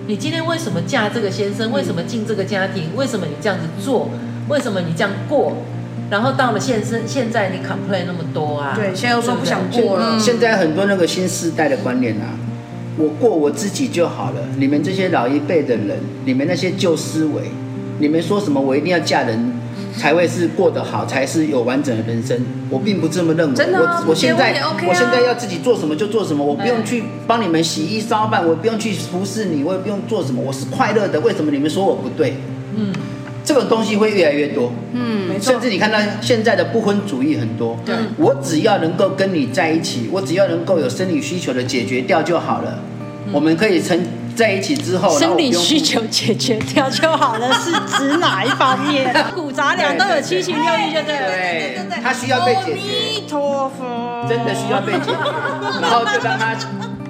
[0.07, 1.73] 你今天为什么嫁这个先生？
[1.73, 2.95] 为什么进这个家庭？
[2.95, 4.09] 为什么你这样子做？
[4.49, 5.53] 为什么你这样过？
[6.09, 8.75] 然后到了现生，现在你 complain 那么多啊？
[8.77, 10.17] 对，现在又说不想过了。
[10.21, 12.39] 现在很多那个新时代的观念啊，
[12.97, 14.41] 我过我自己就好了。
[14.57, 17.51] 你们这些老一辈的人，你们那些旧思维，
[17.99, 19.53] 你们说什么我一定要嫁人
[19.97, 22.39] 才会是过得好，才是有完整的人生？
[22.71, 23.57] 我并不这么认为。
[23.57, 24.55] 真的我我现在
[24.87, 31.19] 我现在要自己做什么就做什么，我不用去帮你们洗衣烧饭，我不用去服侍你，我也不用做什么，我是快乐的。
[31.19, 32.37] 为什么你们说我不对？
[32.77, 32.93] 嗯。
[33.47, 35.53] 这个东西会越来越多，嗯，没错。
[35.53, 42.81] 甚至你看到现在的不婚主义很多，对，我只要能够跟你在一起，我只要能够有生理需求的解决掉就好了。
[43.33, 43.97] 我们可以成
[44.35, 49.15] 在一起之后，生理需求解决掉就好了， 是指哪一方面？
[49.37, 51.29] 五杂粮都有七情六欲，就对了。
[51.29, 52.71] 对，他需要被解决。
[52.73, 56.57] 阿弥陀佛，真的需要被解决，然后就让他。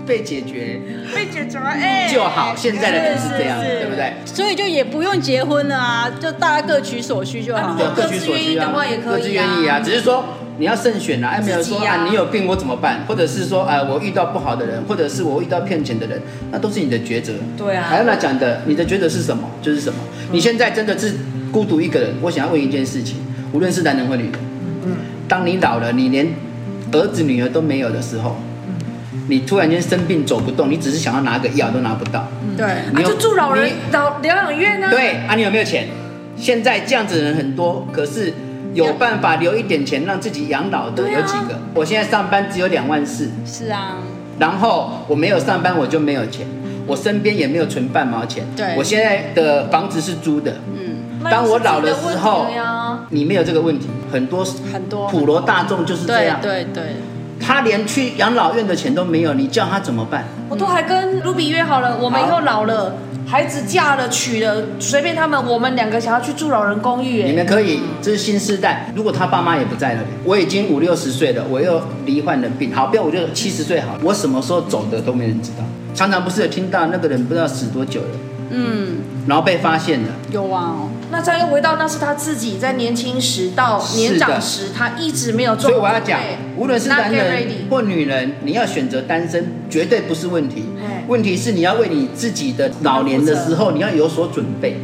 [0.06, 0.80] 被解决，
[1.14, 2.54] 被解决哎就好。
[2.56, 4.12] 现在的人是这样，对不对？
[4.24, 7.76] 所以就也不用结婚了啊，就大家各取所需就好。
[7.94, 9.80] 各取所需的话也可以，各自愿意啊。
[9.80, 10.24] 只是说
[10.58, 13.04] 你要慎选啊，哎，没有说啊，你有病我怎么办？
[13.08, 17.32] 或者是说啊，我遇到不好的人，或者是我遇到骗钱的人，那都是你的抉择。
[17.56, 17.86] 对啊。
[17.88, 19.42] 还有那讲的，你的抉择是什么？
[19.60, 19.98] 就是什么？
[20.32, 21.14] 你现在真的是
[21.52, 23.16] 孤独一个人，我想要问一件事情，
[23.52, 24.32] 无论是男人或女人，
[24.84, 24.96] 嗯，
[25.28, 26.28] 当你老了，你连
[26.92, 28.36] 儿子女儿都没有的时候。
[29.28, 32.28] 你突然间生病走不动，你只是想要拿个药都拿不到。
[32.56, 34.88] 对，你就住老人老疗养院呢？
[34.90, 35.88] 对啊，你有没有钱？
[36.36, 38.32] 现在这样子的人很多，可是
[38.74, 41.58] 有办法留一点钱让自己养老的有几个？
[41.74, 43.30] 我现在上班只有两万四。
[43.44, 43.98] 是啊。
[44.38, 46.46] 然后我没有上班，我就没有钱，
[46.86, 48.44] 我身边也没有存半毛钱。
[48.54, 48.74] 对。
[48.76, 50.56] 我现在的房子是租的。
[50.74, 51.24] 嗯。
[51.30, 52.46] 当我老的时候，
[53.08, 56.38] 你没有这个问题，很多很多普罗大众就是这样。
[56.40, 56.82] 对对。
[57.40, 60.24] 他连去养老院的钱都没有，你叫他怎么办？
[60.48, 62.96] 我都还跟卢比约好了，我们以后老了，
[63.26, 67.24] 孩子嫁了娶了，随便他们，我们两个想要去住老人公寓。
[67.24, 68.90] 你们可以，这是新时代。
[68.94, 75.64] 如果他爸妈也不在了，我已经五六十岁了，我又罹患了病，好，不要我就七十岁好，我什么时候走的都没人知道。
[75.94, 78.08] 常常不是有听到那个人不知道死多久了，
[78.50, 80.88] 嗯，然后被发现了，有啊。
[81.10, 85.70] 那再又回到，那是他自己在年轻时到年长时，他一直没有做。
[85.70, 86.20] 所以我要讲，
[86.56, 90.64] 无论是男人或女人，你要选择单身，绝对不是问题。
[91.06, 94.80] 问题是你要为你自己的老年的时候，你要有所准备。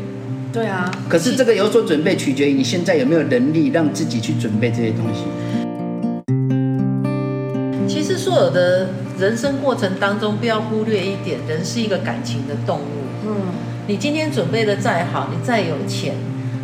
[0.52, 0.88] 对啊。
[1.08, 5.24] 可是这个有所准备，取决于你现在有没有能力让自己去准备这些东西。
[7.88, 13.01] 其实所有的人生过程当中，不要忽略一点，人是一个感情的动物。
[13.32, 13.72] 嗯。
[13.88, 16.14] 你今天准备的再好，你再有钱，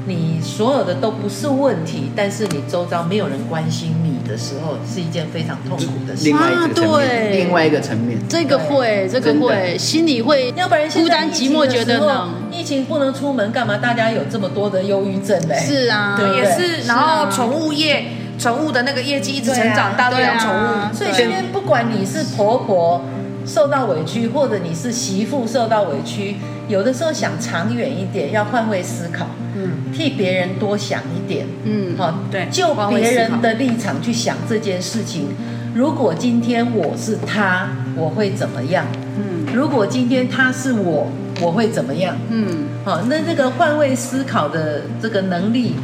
[0.06, 2.12] 你所有的都不是问题。
[2.14, 6.30] 但是你周遭没有人关心你的时候，是一件非常痛苦的事。
[6.32, 12.34] 啊，对，另外一个层面，这个会，这个会，心里会，要不然孤单寂寞，觉得冷。
[12.52, 13.78] 疫情不能出门，干嘛？
[13.78, 15.58] 大家有这么多的忧郁症嘞？
[15.58, 16.86] 是啊，对，也是。
[16.86, 20.94] 然后宠物业，宠物的那个业绩一直成长，大家都养宠物。
[20.94, 23.02] 所以今天不管你是婆婆
[23.44, 26.36] 受到委屈，或者你是媳妇受到委屈。
[26.68, 29.26] 有的时候想长远一点，要换位思考，
[29.56, 35.28] 嗯，替别人多想一点，嗯，好，对，就别人的立场去想这件事情。
[35.74, 38.84] 如果今天我是他，我会怎么样？
[39.16, 42.14] 嗯，如果今天他是我，我会怎么样？
[42.30, 42.46] 嗯，
[42.84, 45.74] 好，那这个换位思考的这个能力，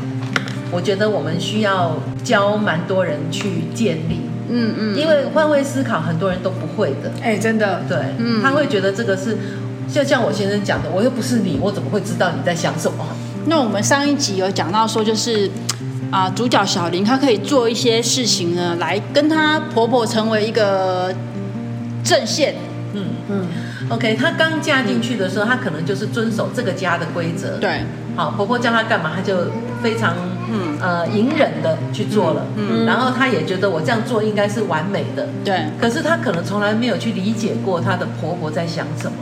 [0.70, 4.20] 我觉得我们需要教蛮多人去建立，
[4.50, 9.38] 嗯嗯，因为换位思考很多人都不会的，哎，真的，对，嗯，他会觉得这个是。
[9.94, 13.06] 就像我先生讲的，我又不是你，我怎么会知道你在想什么？
[13.46, 15.48] 那我们上一集有讲到说，就是
[16.10, 21.14] 啊，主角小林她可以做一些事情呢，来跟她婆婆成为一个
[22.02, 22.56] 阵线。
[22.92, 23.46] 嗯嗯
[23.88, 27.58] ，OK，她刚嫁进去的时候，她可能就是遵守这个家的规则。
[27.58, 27.84] 对，
[28.16, 29.46] 好，婆婆叫她干嘛，她就
[29.80, 30.16] 非常
[30.50, 32.44] 嗯呃隐忍的去做了。
[32.56, 35.28] 嗯，然后她也觉得我这样做应该是完美的。
[35.44, 39.16] 对，可是她可能从来没有去理解过她的婆婆在想什么。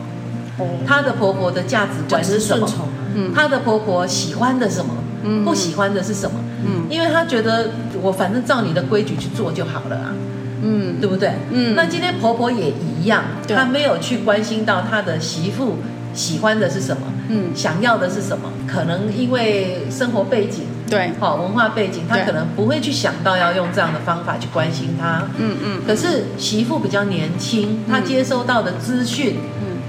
[0.86, 2.68] 她的婆婆的价值观是什么？
[3.14, 4.94] 嗯，她的婆婆喜欢的什么？
[5.24, 6.40] 嗯，不喜欢的是什么？
[6.66, 7.70] 嗯，因为她觉得
[8.02, 10.14] 我反正照你的规矩去做就好了啊，
[10.62, 11.32] 嗯，对不对？
[11.50, 15.78] 嗯，那今天婆婆也一样，她没有去关心到她的媳妇
[16.14, 17.02] 喜欢的是什么？
[17.28, 18.50] 嗯，想要的是什么？
[18.66, 25.22] 可能因为生活背景，对，好文化背景，她可能不会去想到要用这样的方法去关心她。
[25.38, 29.36] 嗯嗯，可是媳妇比较年轻，她接收到的资讯。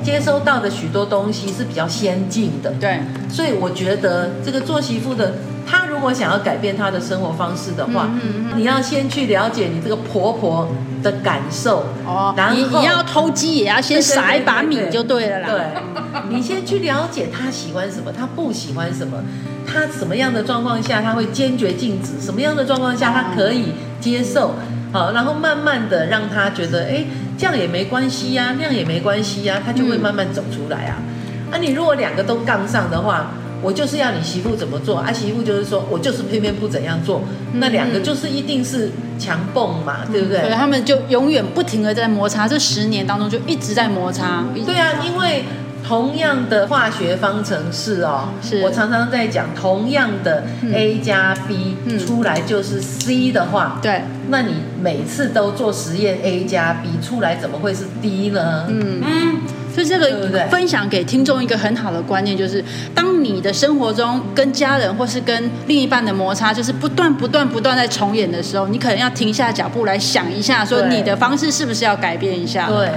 [0.03, 5.33] 接收到的许多东西是比较先进的，对，所以我觉得这个做媳妇的，
[5.65, 10.67] 她如果想要改变她的生活方式的话，嗯嗯嗯，你要先去了解你这个婆婆
[11.01, 19.17] 的感受哦，然后你你要偷鸡也要先撒一把米就对了啦，对，你先去了解她喜欢什么，她不喜欢什么，
[19.65, 24.55] 她什么样的状况下她会坚决禁止，什么样的状况下她可以接受，
[24.91, 27.05] 好，然后慢慢的让她觉得，哎。
[27.43, 30.95] 这样也没关系呀，那样也没关系呀，他就会慢慢走出来啊。
[31.01, 40.39] 嗯啊、你如果两个都杠上的话，我就是要你媳妇怎么做，啊媳妇就是说我就是偏偏不怎样做，嗯、那两个就是一定是强蹦嘛，嗯、对不对？
[40.39, 44.45] 所以他们就永远不停的在摩擦，这十年当中就一直在摩擦。
[44.65, 45.43] 对啊，因为。
[45.85, 48.61] 同样的化学方程式哦，是。
[48.61, 50.43] 我常常在讲，同样的
[50.73, 58.65] A 加 B 出来就是 C 的话，对，那你每次都做实验 A 加 B 出来怎么会是 D 呢？
[58.69, 59.01] 嗯。
[59.05, 59.41] 嗯，
[59.73, 72.67] 所以这个分享给听众一个很好的观念，就是当你的生活中跟家人或是跟另一半的摩擦，就是不断不断不断在重演的时候，你可能要停下脚步来想一下，说你的方式是不是要改变一下？
[72.69, 72.89] 对。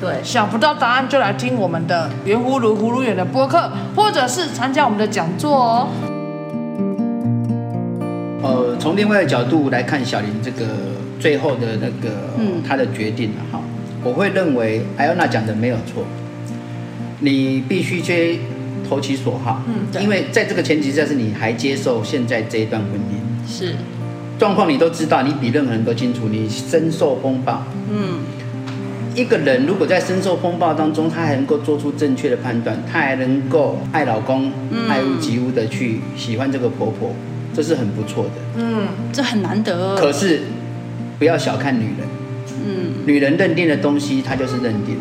[0.00, 5.88] 对，想不到答案就来听我们的圆葫芦葫芦缘的播客，或者是参加我们的讲座哦。
[8.40, 10.66] 呃，从另外的角度来看小林这个
[11.18, 13.57] 最后的那个、嗯、他的决定了哈，
[14.04, 16.04] 我会认为艾欧娜讲的没有错，
[17.20, 18.38] 你必须去
[18.88, 23.74] 投其所好，嗯，因为在这个前提下是你还接受现在这一段婚姻是
[24.38, 28.20] 状况，你都知道，你比任何人都清楚，你深受风暴，嗯。
[29.14, 34.52] 一个人如果在深受风暴当中，他还能够做出正确的判断，他还能够爱老公、
[34.88, 37.12] 爱屋及乌的去喜欢这个婆婆，
[37.52, 38.30] 这是很不错的。
[38.58, 39.96] 嗯，这很难得。
[39.96, 40.42] 可是
[41.18, 42.06] 不要小看女人。
[43.08, 44.98] 嗯，女人认定的东西，她就是认定。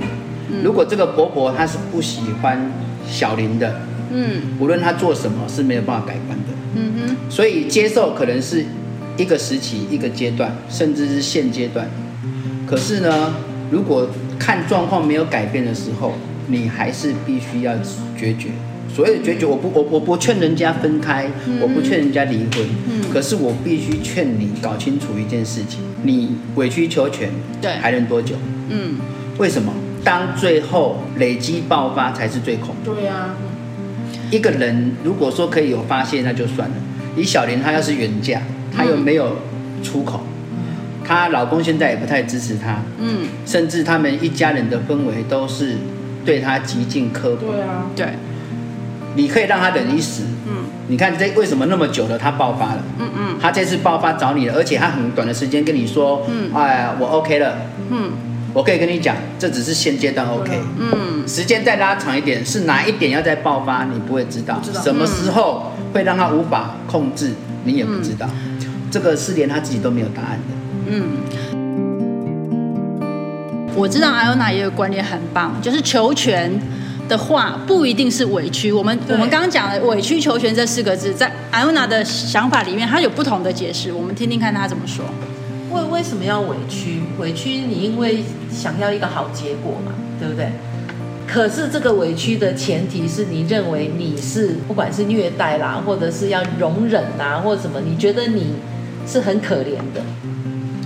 [0.49, 2.71] 嗯，如果这个婆婆她是不喜欢
[3.05, 6.53] 小林的，嗯，无论她做什么是没有办法改观的。
[6.75, 8.63] 嗯哼，所以接受可能是
[9.17, 11.89] 一个时期、一个阶段，甚至是现阶段。
[12.65, 13.33] 可是呢，
[13.69, 16.13] 如果看状况没有改变的时候，
[16.47, 17.73] 你还是必须要
[18.17, 18.49] 决绝。
[18.97, 22.65] 所谓的决绝，我不，我我不劝人家分开，嗯、我不劝人家离婚。
[22.89, 27.29] 嗯、可是我必须劝你搞清楚一件事情：你委曲求全，
[27.61, 28.33] 对，还能多久？
[28.69, 28.95] 嗯，
[29.37, 29.71] 为什么？
[30.03, 32.95] 当最后累积爆发才是最恐怖。
[32.95, 33.35] 对呀、啊。
[34.31, 36.75] 一个人如果说可以有发泄，那就算了。
[37.15, 38.41] 李小玲她要是远嫁，
[38.75, 39.35] 她又没有
[39.83, 40.21] 出口，
[41.05, 45.75] 她老公现在也不太支持她，嗯，甚至他们一家人的氛围都是
[46.25, 47.51] 对她极尽刻薄。
[47.51, 48.07] 对啊，对。
[49.17, 57.57] 你可以让他忍一时，嗯，你看这为什么那么久了，他爆发了，嗯嗯，他这次爆发找你了，而且他很短的时间跟你说，嗯，哎，我 OK 了，
[57.89, 58.11] 嗯。
[58.53, 64.81] 我可以跟你讲，这只是现阶段 OK，嗯，时间再拉长一点，是哪一点要再爆发，你不会知道，知道。
[64.81, 67.33] 什么时候会让他无法控制，
[67.65, 68.57] 你也不知道，嗯、
[68.89, 70.55] 这个是连他自己都没有答案的。
[70.87, 71.03] 嗯，
[73.75, 76.49] 我知道艾欧娜也有观念很棒，就是求全
[77.07, 78.71] 的话不一定是委屈。
[78.71, 85.05] 我们我们刚刚讲的委曲求全这四个字，在艾欧娜的想法里面，她有不同的解释，我们听听看她怎么说。
[85.71, 87.01] 为为什么要委屈？
[87.19, 90.49] 委屈你因为想要一个好结果嘛，对不对？
[91.27, 98.53] 可是这个委屈的前提是你认为你是不管是虐待啦，或者是要容忍啦，或者什么，你觉得你
[99.05, 100.01] 是很可怜的。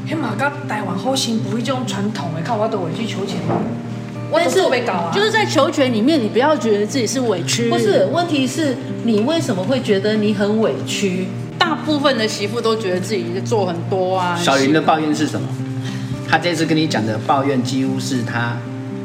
[0.08, 3.62] 黑马哥台湾后行不会这种传统的，看我的委曲求全吗？
[4.34, 4.60] 但是
[5.14, 7.70] 就是在求全里面，你不要觉得自己是委屈。
[7.70, 11.28] 不是，问题是你为什么会觉得你很委屈？
[11.60, 14.36] 大部分的媳妇都觉得自己做很多啊。
[14.36, 15.48] 小云的抱怨是什么？
[16.28, 18.58] 他这次跟你讲的抱怨，几乎是他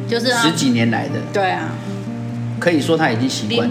[0.08, 1.14] 就是十几年来的。
[1.32, 1.70] 对啊，
[2.58, 3.68] 可以说他已经习惯。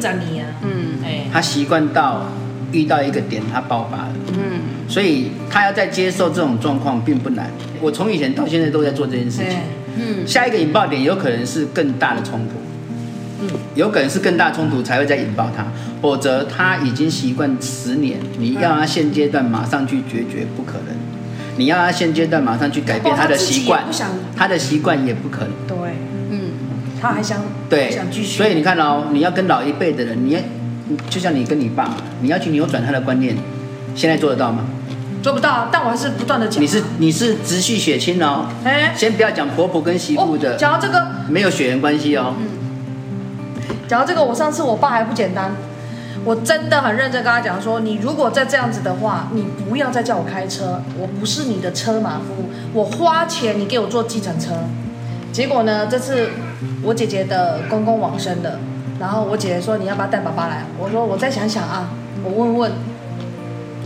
[0.62, 1.00] 嗯，
[1.32, 2.28] 他习惯到
[2.72, 4.14] 遇到一个点，他爆发了。
[4.34, 7.50] 嗯，所以他要再接受这种状况并不难。
[7.82, 9.58] 我从以前到现在都在做这件事情。
[9.98, 12.56] 嗯，下一个引爆点有可能是更大的冲突。
[13.42, 15.66] 嗯，有可能是更大冲突才会再引爆他，
[16.02, 20.96] 否则他已经习惯十年，你要他现阶段马上去决绝不可能，
[21.58, 23.84] 你要他现阶段马上去改变他的习惯，
[24.38, 25.52] 他的习惯也不可能。
[25.68, 25.78] 对，
[26.32, 26.52] 嗯，
[27.02, 28.38] 他还想对，想继续。
[28.38, 30.40] 所以你看哦，你要跟老一辈的人，你要
[31.10, 33.36] 就像你跟你爸，你要去扭转他的观念，
[33.96, 34.64] 现在做得到吗？
[35.26, 36.62] 做不到，但我还是不断的讲。
[36.62, 42.36] 你是你是直系血亲哦，哎，先不要讲婆婆跟媳妇的，讲到这个没有血缘关系哦。
[42.38, 42.46] 嗯
[43.88, 45.56] 讲到这个，我上次我爸还不简单，
[46.24, 54.52] 我真的很认真跟他讲说，你如果再这样子的话，你不要再叫我开车，我不是你的车马夫，我花钱你给我坐计程车。
[55.32, 56.30] 结果呢，这次
[56.84, 58.60] 我姐姐的公公往生了，
[59.00, 60.66] 然后我姐姐说，你要不要带爸爸来？
[60.78, 61.90] 我说我再想想啊，
[62.24, 62.72] 我问问。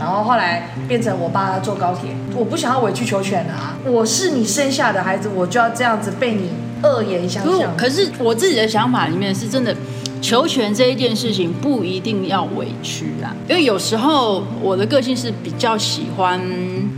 [0.00, 6.50] 然后后来变成我爸坐高铁，我不想要委曲求全啊，我是你生下的孩子，我就要这样子被你。
[6.82, 7.76] 恶言相向。
[7.76, 9.76] 可是我自己的想法里面是真的，
[10.22, 13.36] 求全这一件事情不一定要委屈啊。
[13.46, 16.40] 因为有时候我的个性是比较喜欢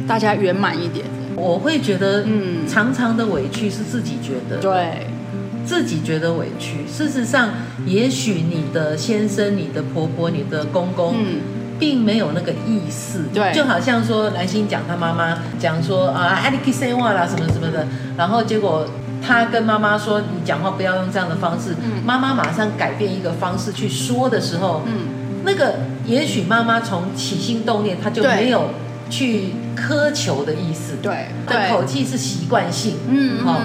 [0.06, 1.10] 大家圆满一点的。
[1.34, 5.08] 我会觉得，嗯，常常的委屈是自己觉得，对，
[5.66, 6.86] 自己觉得委屈。
[6.86, 7.48] 事实上，
[7.84, 11.40] 也许你的先生、你的婆婆、你的公公，嗯，
[11.82, 13.24] 并没有那个意思。
[13.34, 17.84] 对，就好像说兰心讲他妈妈讲说啊，爱你去生我啦，什么什么的，
[18.16, 18.86] 然后结果。
[19.24, 24.82] 他跟妈妈说：“你讲话不要用这样的方式。”妈妈马上改变一个方式去说的时候，
[25.44, 28.70] 那个也许妈妈从起心动念，她就没有
[29.08, 30.94] 去苛求的意思。
[31.00, 32.96] 对，对，口气是习惯性。
[33.08, 33.60] 嗯，好。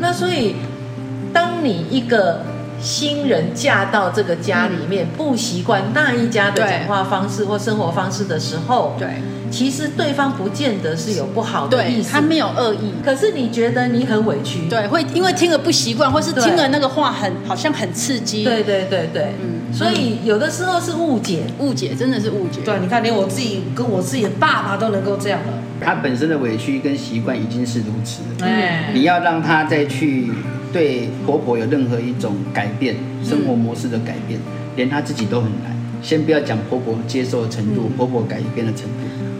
[0.00, 0.56] 那所以，
[1.30, 2.40] 当你一个
[2.82, 9.22] 新人嫁到这个家里面，不习惯那一家的讲话方式或生活方式的时候，对。
[9.52, 30.32] 其实对方不见得是有不好的意思，他没有恶意，可是你觉得你很委屈，对，会因为听了不习惯，或是听了那个话很好像很刺激，对对对对，嗯，所以有的时候是误解，误解真的是误解，对，你看连我自己跟我自己的爸爸都能够这样了，他本身的委屈跟习惯已经是如此了，哎，你要让他再去
[30.72, 34.40] 对婆婆有任何一种改变，生活模式的改变，
[34.76, 39.31] 连他自己都很难，先不要讲婆婆接受的程度，婆婆改变的程度。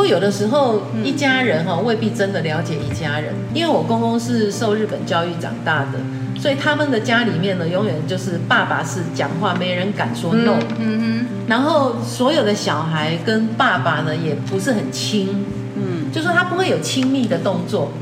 [0.00, 6.00] 不过有的时候一家人哈未必真的了解一家人，因为我公公是受日本教育长大的，
[6.40, 10.54] 所以他们的家里面呢，永远就是爸爸是讲话，没人敢说 no。
[10.78, 11.26] 嗯。
[11.46, 15.44] 然后所有的小孩跟爸爸呢，也不是很亲。
[15.76, 17.92] 嗯，就说他不会有亲密的动作，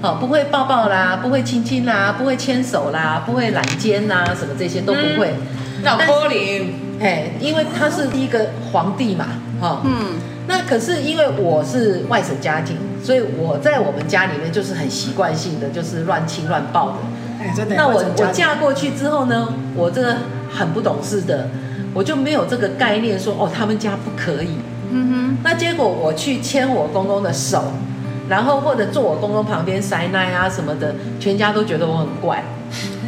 [0.00, 5.34] 哦，不会抱抱啦，不会亲亲啦，不会牵手啦，不会揽肩呐，什么这些都不会。
[5.82, 6.62] 那玻璃，
[6.98, 9.26] 哎，因为他是第一个皇帝嘛，
[9.60, 9.80] 哈、哦。
[9.84, 10.31] 嗯。
[10.52, 16.96] 那可是因为我是外省家庭，所以我在我们家里面就是很习惯性的，就是乱亲乱抱的。
[17.40, 17.74] 哎，真的。
[17.74, 20.16] 那我我嫁过去之后呢，我这个
[20.50, 21.48] 很不懂事的，
[21.94, 24.58] 我就没有这个概念说哦，他们家不可以。
[24.90, 25.38] 嗯哼。
[25.42, 27.72] 那结果我去牵我公公的手，
[28.28, 32.44] 然后或者坐我公公旁边塞奶啊什么的，全家都觉得我很怪。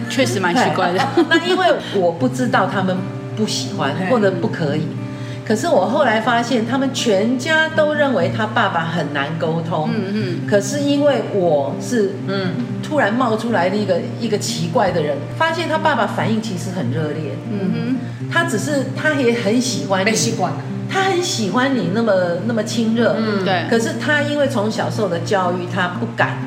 [0.08, 1.00] 确实蛮奇怪的。
[1.28, 2.96] 那因为我不知道他们
[3.36, 4.86] 不喜欢或者不可以。
[5.46, 9.90] 可是我后来发现，他们全家都认为他爸爸很难沟通。
[9.94, 10.46] 嗯嗯。
[10.48, 17.36] 可是因为我是嗯突然冒出来的一个一个奇怪的人，发现他爸爸反应其实很热烈。
[17.50, 17.96] 嗯哼。
[18.32, 20.04] 他只是他也很喜欢你。
[20.06, 20.52] 没习惯。
[20.88, 22.12] 他很喜欢你那么
[22.46, 23.16] 那么亲热。
[23.18, 23.66] 嗯，对。
[23.68, 26.38] 可是他因为从小受的教育，他不敢。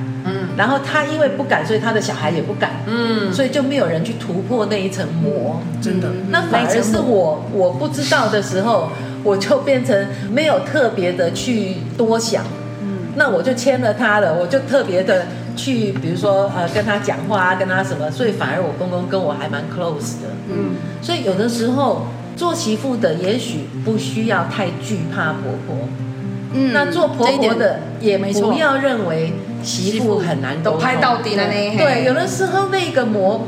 [0.57, 0.59] 嗯。
[0.59, 2.71] 然后他因为不敢，所以他的小孩也不敢。
[2.87, 3.31] 嗯。
[3.31, 5.61] 所以就没有人去突破那一层膜。
[5.81, 6.09] 真的。
[6.29, 8.89] 那反而是我我不知道的时候。
[9.23, 12.45] 我就变成没有特别的去多想，
[12.81, 22.05] 嗯，那我就牵了他了，我就特别的去，比如说呃跟他讲话啊，跟他什么，所以反而我公公跟我还蛮 close 的，嗯，所以有的时候
[22.37, 25.75] 做媳妇的也许不需要太惧怕婆婆，
[26.53, 29.33] 嗯，那做婆婆的也不要认为
[29.67, 33.45] 媳妇很难都拍到底了呢，对，有的时候那个膜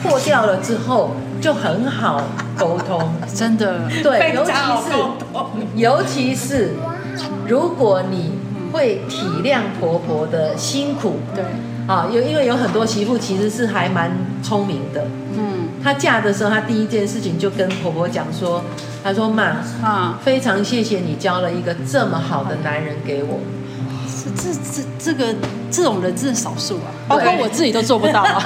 [0.00, 1.16] 破掉了之后。
[1.42, 2.22] 就很好
[2.56, 3.02] 沟通，
[3.34, 4.52] 真的，对，尤其
[4.84, 4.92] 是
[5.74, 6.74] 尤其是
[7.48, 8.38] 如果你
[8.70, 11.42] 会体谅婆婆的辛苦，对，
[11.88, 15.04] 啊，有因为有很多媳妇其实是还蛮聪明的，
[15.36, 18.62] 嗯，她嫁的时候，她第一件事情就跟婆婆讲说，
[19.02, 23.40] 她说妈，啊，非常谢谢你交了一个这么好的男人给我。
[24.30, 25.34] 这这这个
[25.70, 28.38] 这种人真的少数啊，包括我自己都做不到啊，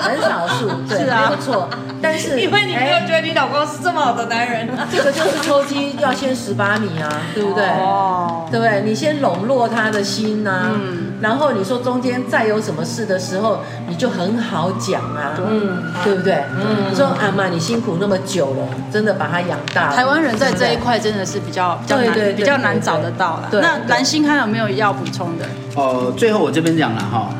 [0.00, 1.68] 很少数， 是啊，没错。
[2.02, 7.64] 但是因为你没有觉得你老公是这么好的男人， 这个就是抽筋要先十八米啊，对不对？
[7.64, 8.82] 哦，对不对？
[8.82, 16.44] 你先笼络他的心呐，嗯，然后你说中间再有什么事的时候，你就很好讲啊，嗯，对不对？
[16.54, 19.90] 嗯，说阿妈你辛苦那么久了，真的把他养大。
[19.90, 23.48] 台湾人在这一块真的是比较比较难，比较难找得到了。
[23.52, 25.46] 那蓝心还有没有要补充的？
[25.76, 27.30] 哦，最后我这边讲了哈，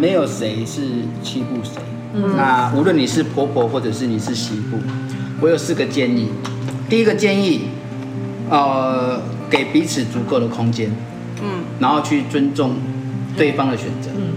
[0.00, 0.80] 没有谁是
[1.22, 1.82] 欺负谁。
[2.14, 4.78] 嗯、那无论你是婆婆或者是你是媳妇，
[5.42, 6.32] 我有四个建议。
[6.88, 7.68] 第一个建议，
[8.48, 9.20] 呃，
[9.50, 10.90] 给彼此足够的空间，
[11.42, 12.76] 嗯，然后去尊重
[13.36, 14.10] 对方的选择。
[14.16, 14.32] 嗯。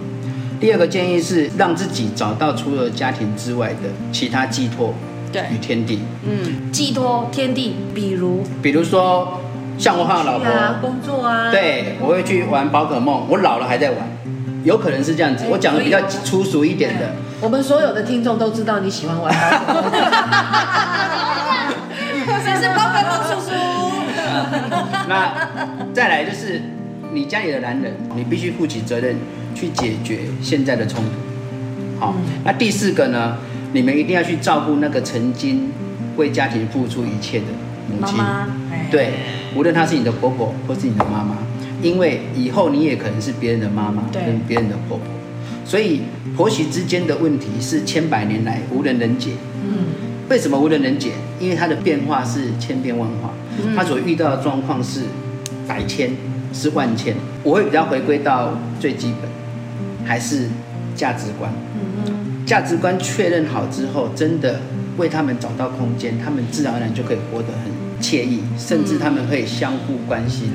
[0.60, 4.94] 第二个建议是让自己找到除了家庭之外的其他寄托，
[5.32, 6.00] 对，与天地。
[6.24, 9.40] 嗯，寄托天地，比如，比如说
[9.78, 10.50] 像我和老婆
[10.82, 14.00] 工作啊，对，我会去玩宝可梦，我老了还在玩，
[14.66, 15.46] 有可能是这样子。
[15.50, 17.12] 我讲的比较粗俗一点的。
[17.40, 19.34] 我们所有的听众都知道你喜欢玩。
[22.44, 23.50] 这是宝可梦叔叔。
[25.08, 25.48] 那
[25.94, 26.62] 再来就是
[27.12, 29.16] 你家里的男人，你必须负起责任
[29.56, 32.00] 去解决现在的冲突。
[32.00, 33.38] 好，那第四个呢，
[33.74, 35.70] 你们一定要去照顾那个曾经
[36.18, 37.46] 为家庭付出一切的
[37.90, 38.18] 母亲。
[38.18, 38.48] 妈妈。
[38.92, 39.14] 对，
[39.56, 41.38] 无论她是你的婆婆或是你的妈妈，
[41.82, 45.06] 因为以后你也可能是别人的妈妈跟别人的婆婆。
[45.66, 46.02] 所以
[46.36, 49.32] 婆媳之间的问题是千百年来无人能解。
[49.64, 49.86] 嗯，
[50.30, 51.12] 为什么无人能解？
[51.40, 53.34] 因为它的变化是千变万化，
[53.76, 55.02] 它所遇到的状况是
[55.68, 56.12] 百千
[56.54, 57.16] 是万千。
[57.44, 59.30] 我会比较回归到最基本，
[60.08, 60.48] 还是
[60.96, 61.52] 价值观。
[61.76, 64.60] 嗯，价值观确认好之后，真的
[64.98, 67.72] 为他们找到空间，他们自然而然就可以活得很
[68.02, 70.50] 惬意，甚至他们可以相互关心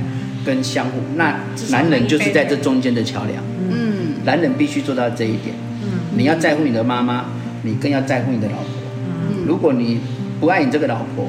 [0.45, 0.93] 跟相互。
[1.17, 1.41] 那
[1.71, 3.43] 男人就是在这中间的桥梁。
[3.71, 5.55] 嗯男人必须做到这一点。
[5.83, 7.27] 嗯，你要在乎你的妈妈，
[7.63, 8.67] 你更要在乎你的老婆。
[9.07, 10.01] 嗯，如果你
[10.41, 11.29] 不爱你这个老婆，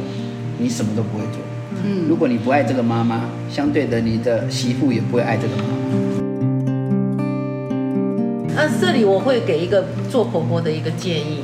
[0.57, 1.41] 你什么都不会做。
[1.86, 5.70] 嗯，如果你不爱这个妈妈，相对的，你的媳妇也不会爱这个妈妈。
[8.56, 11.44] 那这里我会给一个做婆婆的一个建议，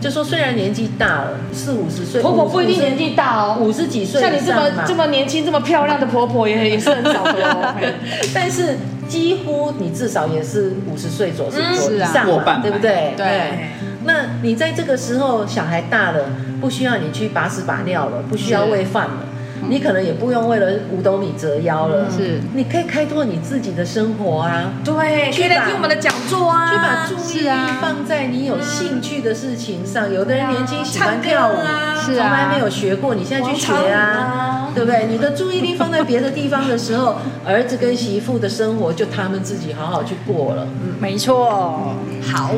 [0.00, 7.74] 就说虽然年纪大了，四五十岁，婆婆不一定年纪大哦，五十几岁，像你这么这么年轻、这么漂亮的婆婆也也是很少的哦。
[8.34, 8.76] 但是。
[9.10, 13.12] 几乎你至少也是五十岁左右以上嘛，对不对？
[13.16, 13.70] 对。
[14.04, 16.26] 那你在这个时候小孩大了，
[16.60, 19.26] 不需要你去把屎把尿了，不需要喂饭了。
[19.68, 22.10] 你可能也不用为了五斗米折腰了。
[22.10, 24.72] 是，你可以开拓你自己的生活啊。
[24.84, 27.50] 对，可以来听我们的讲座啊，去把注意力
[27.80, 30.12] 放在你有兴趣的事情上。
[30.12, 31.56] 有的人年轻喜欢跳舞，
[32.04, 35.06] 从来没有学过，你现在去学啊，对不对？
[35.06, 40.66] 你的注意力放在别的地方的时候， 儿子跟媳妇的生活就他们自己好好去过了。
[40.82, 41.94] 嗯，没错。
[42.22, 42.50] 好。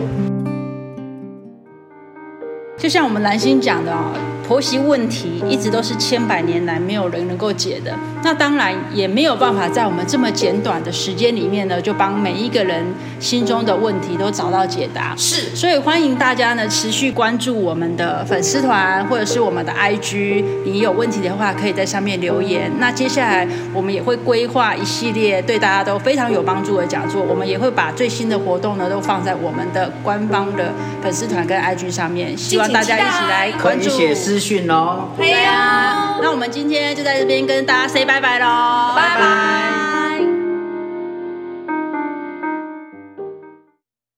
[2.79, 4.13] 就像我们兰心讲的啊，
[4.53, 7.99] 婆媳问题一直都是千百年来没有人能够解的。
[8.25, 12.85] 那当然也没有办法在我们这么简短的时间里面呢，就帮每一个人
[13.21, 15.15] 心中的问题都找到解答。
[15.17, 20.45] 是，所以欢迎大家呢持续关注我们的粉丝团或者是我们的 IG。
[20.65, 22.71] 你有问题的话，可以在上面留言。
[22.79, 27.23] 那接下来我们也会规划一系列对大家都非常有帮助的讲座。
[27.23, 32.73] 我们也会把最新的活动呢都放在我们的官方的粉丝团跟 IG 上面，希望。
[32.73, 35.09] 大家一起来关注，写私讯哦。
[35.17, 39.92] 对呀，那我们今天就在这边跟大家 say 拜拜喽，拜拜。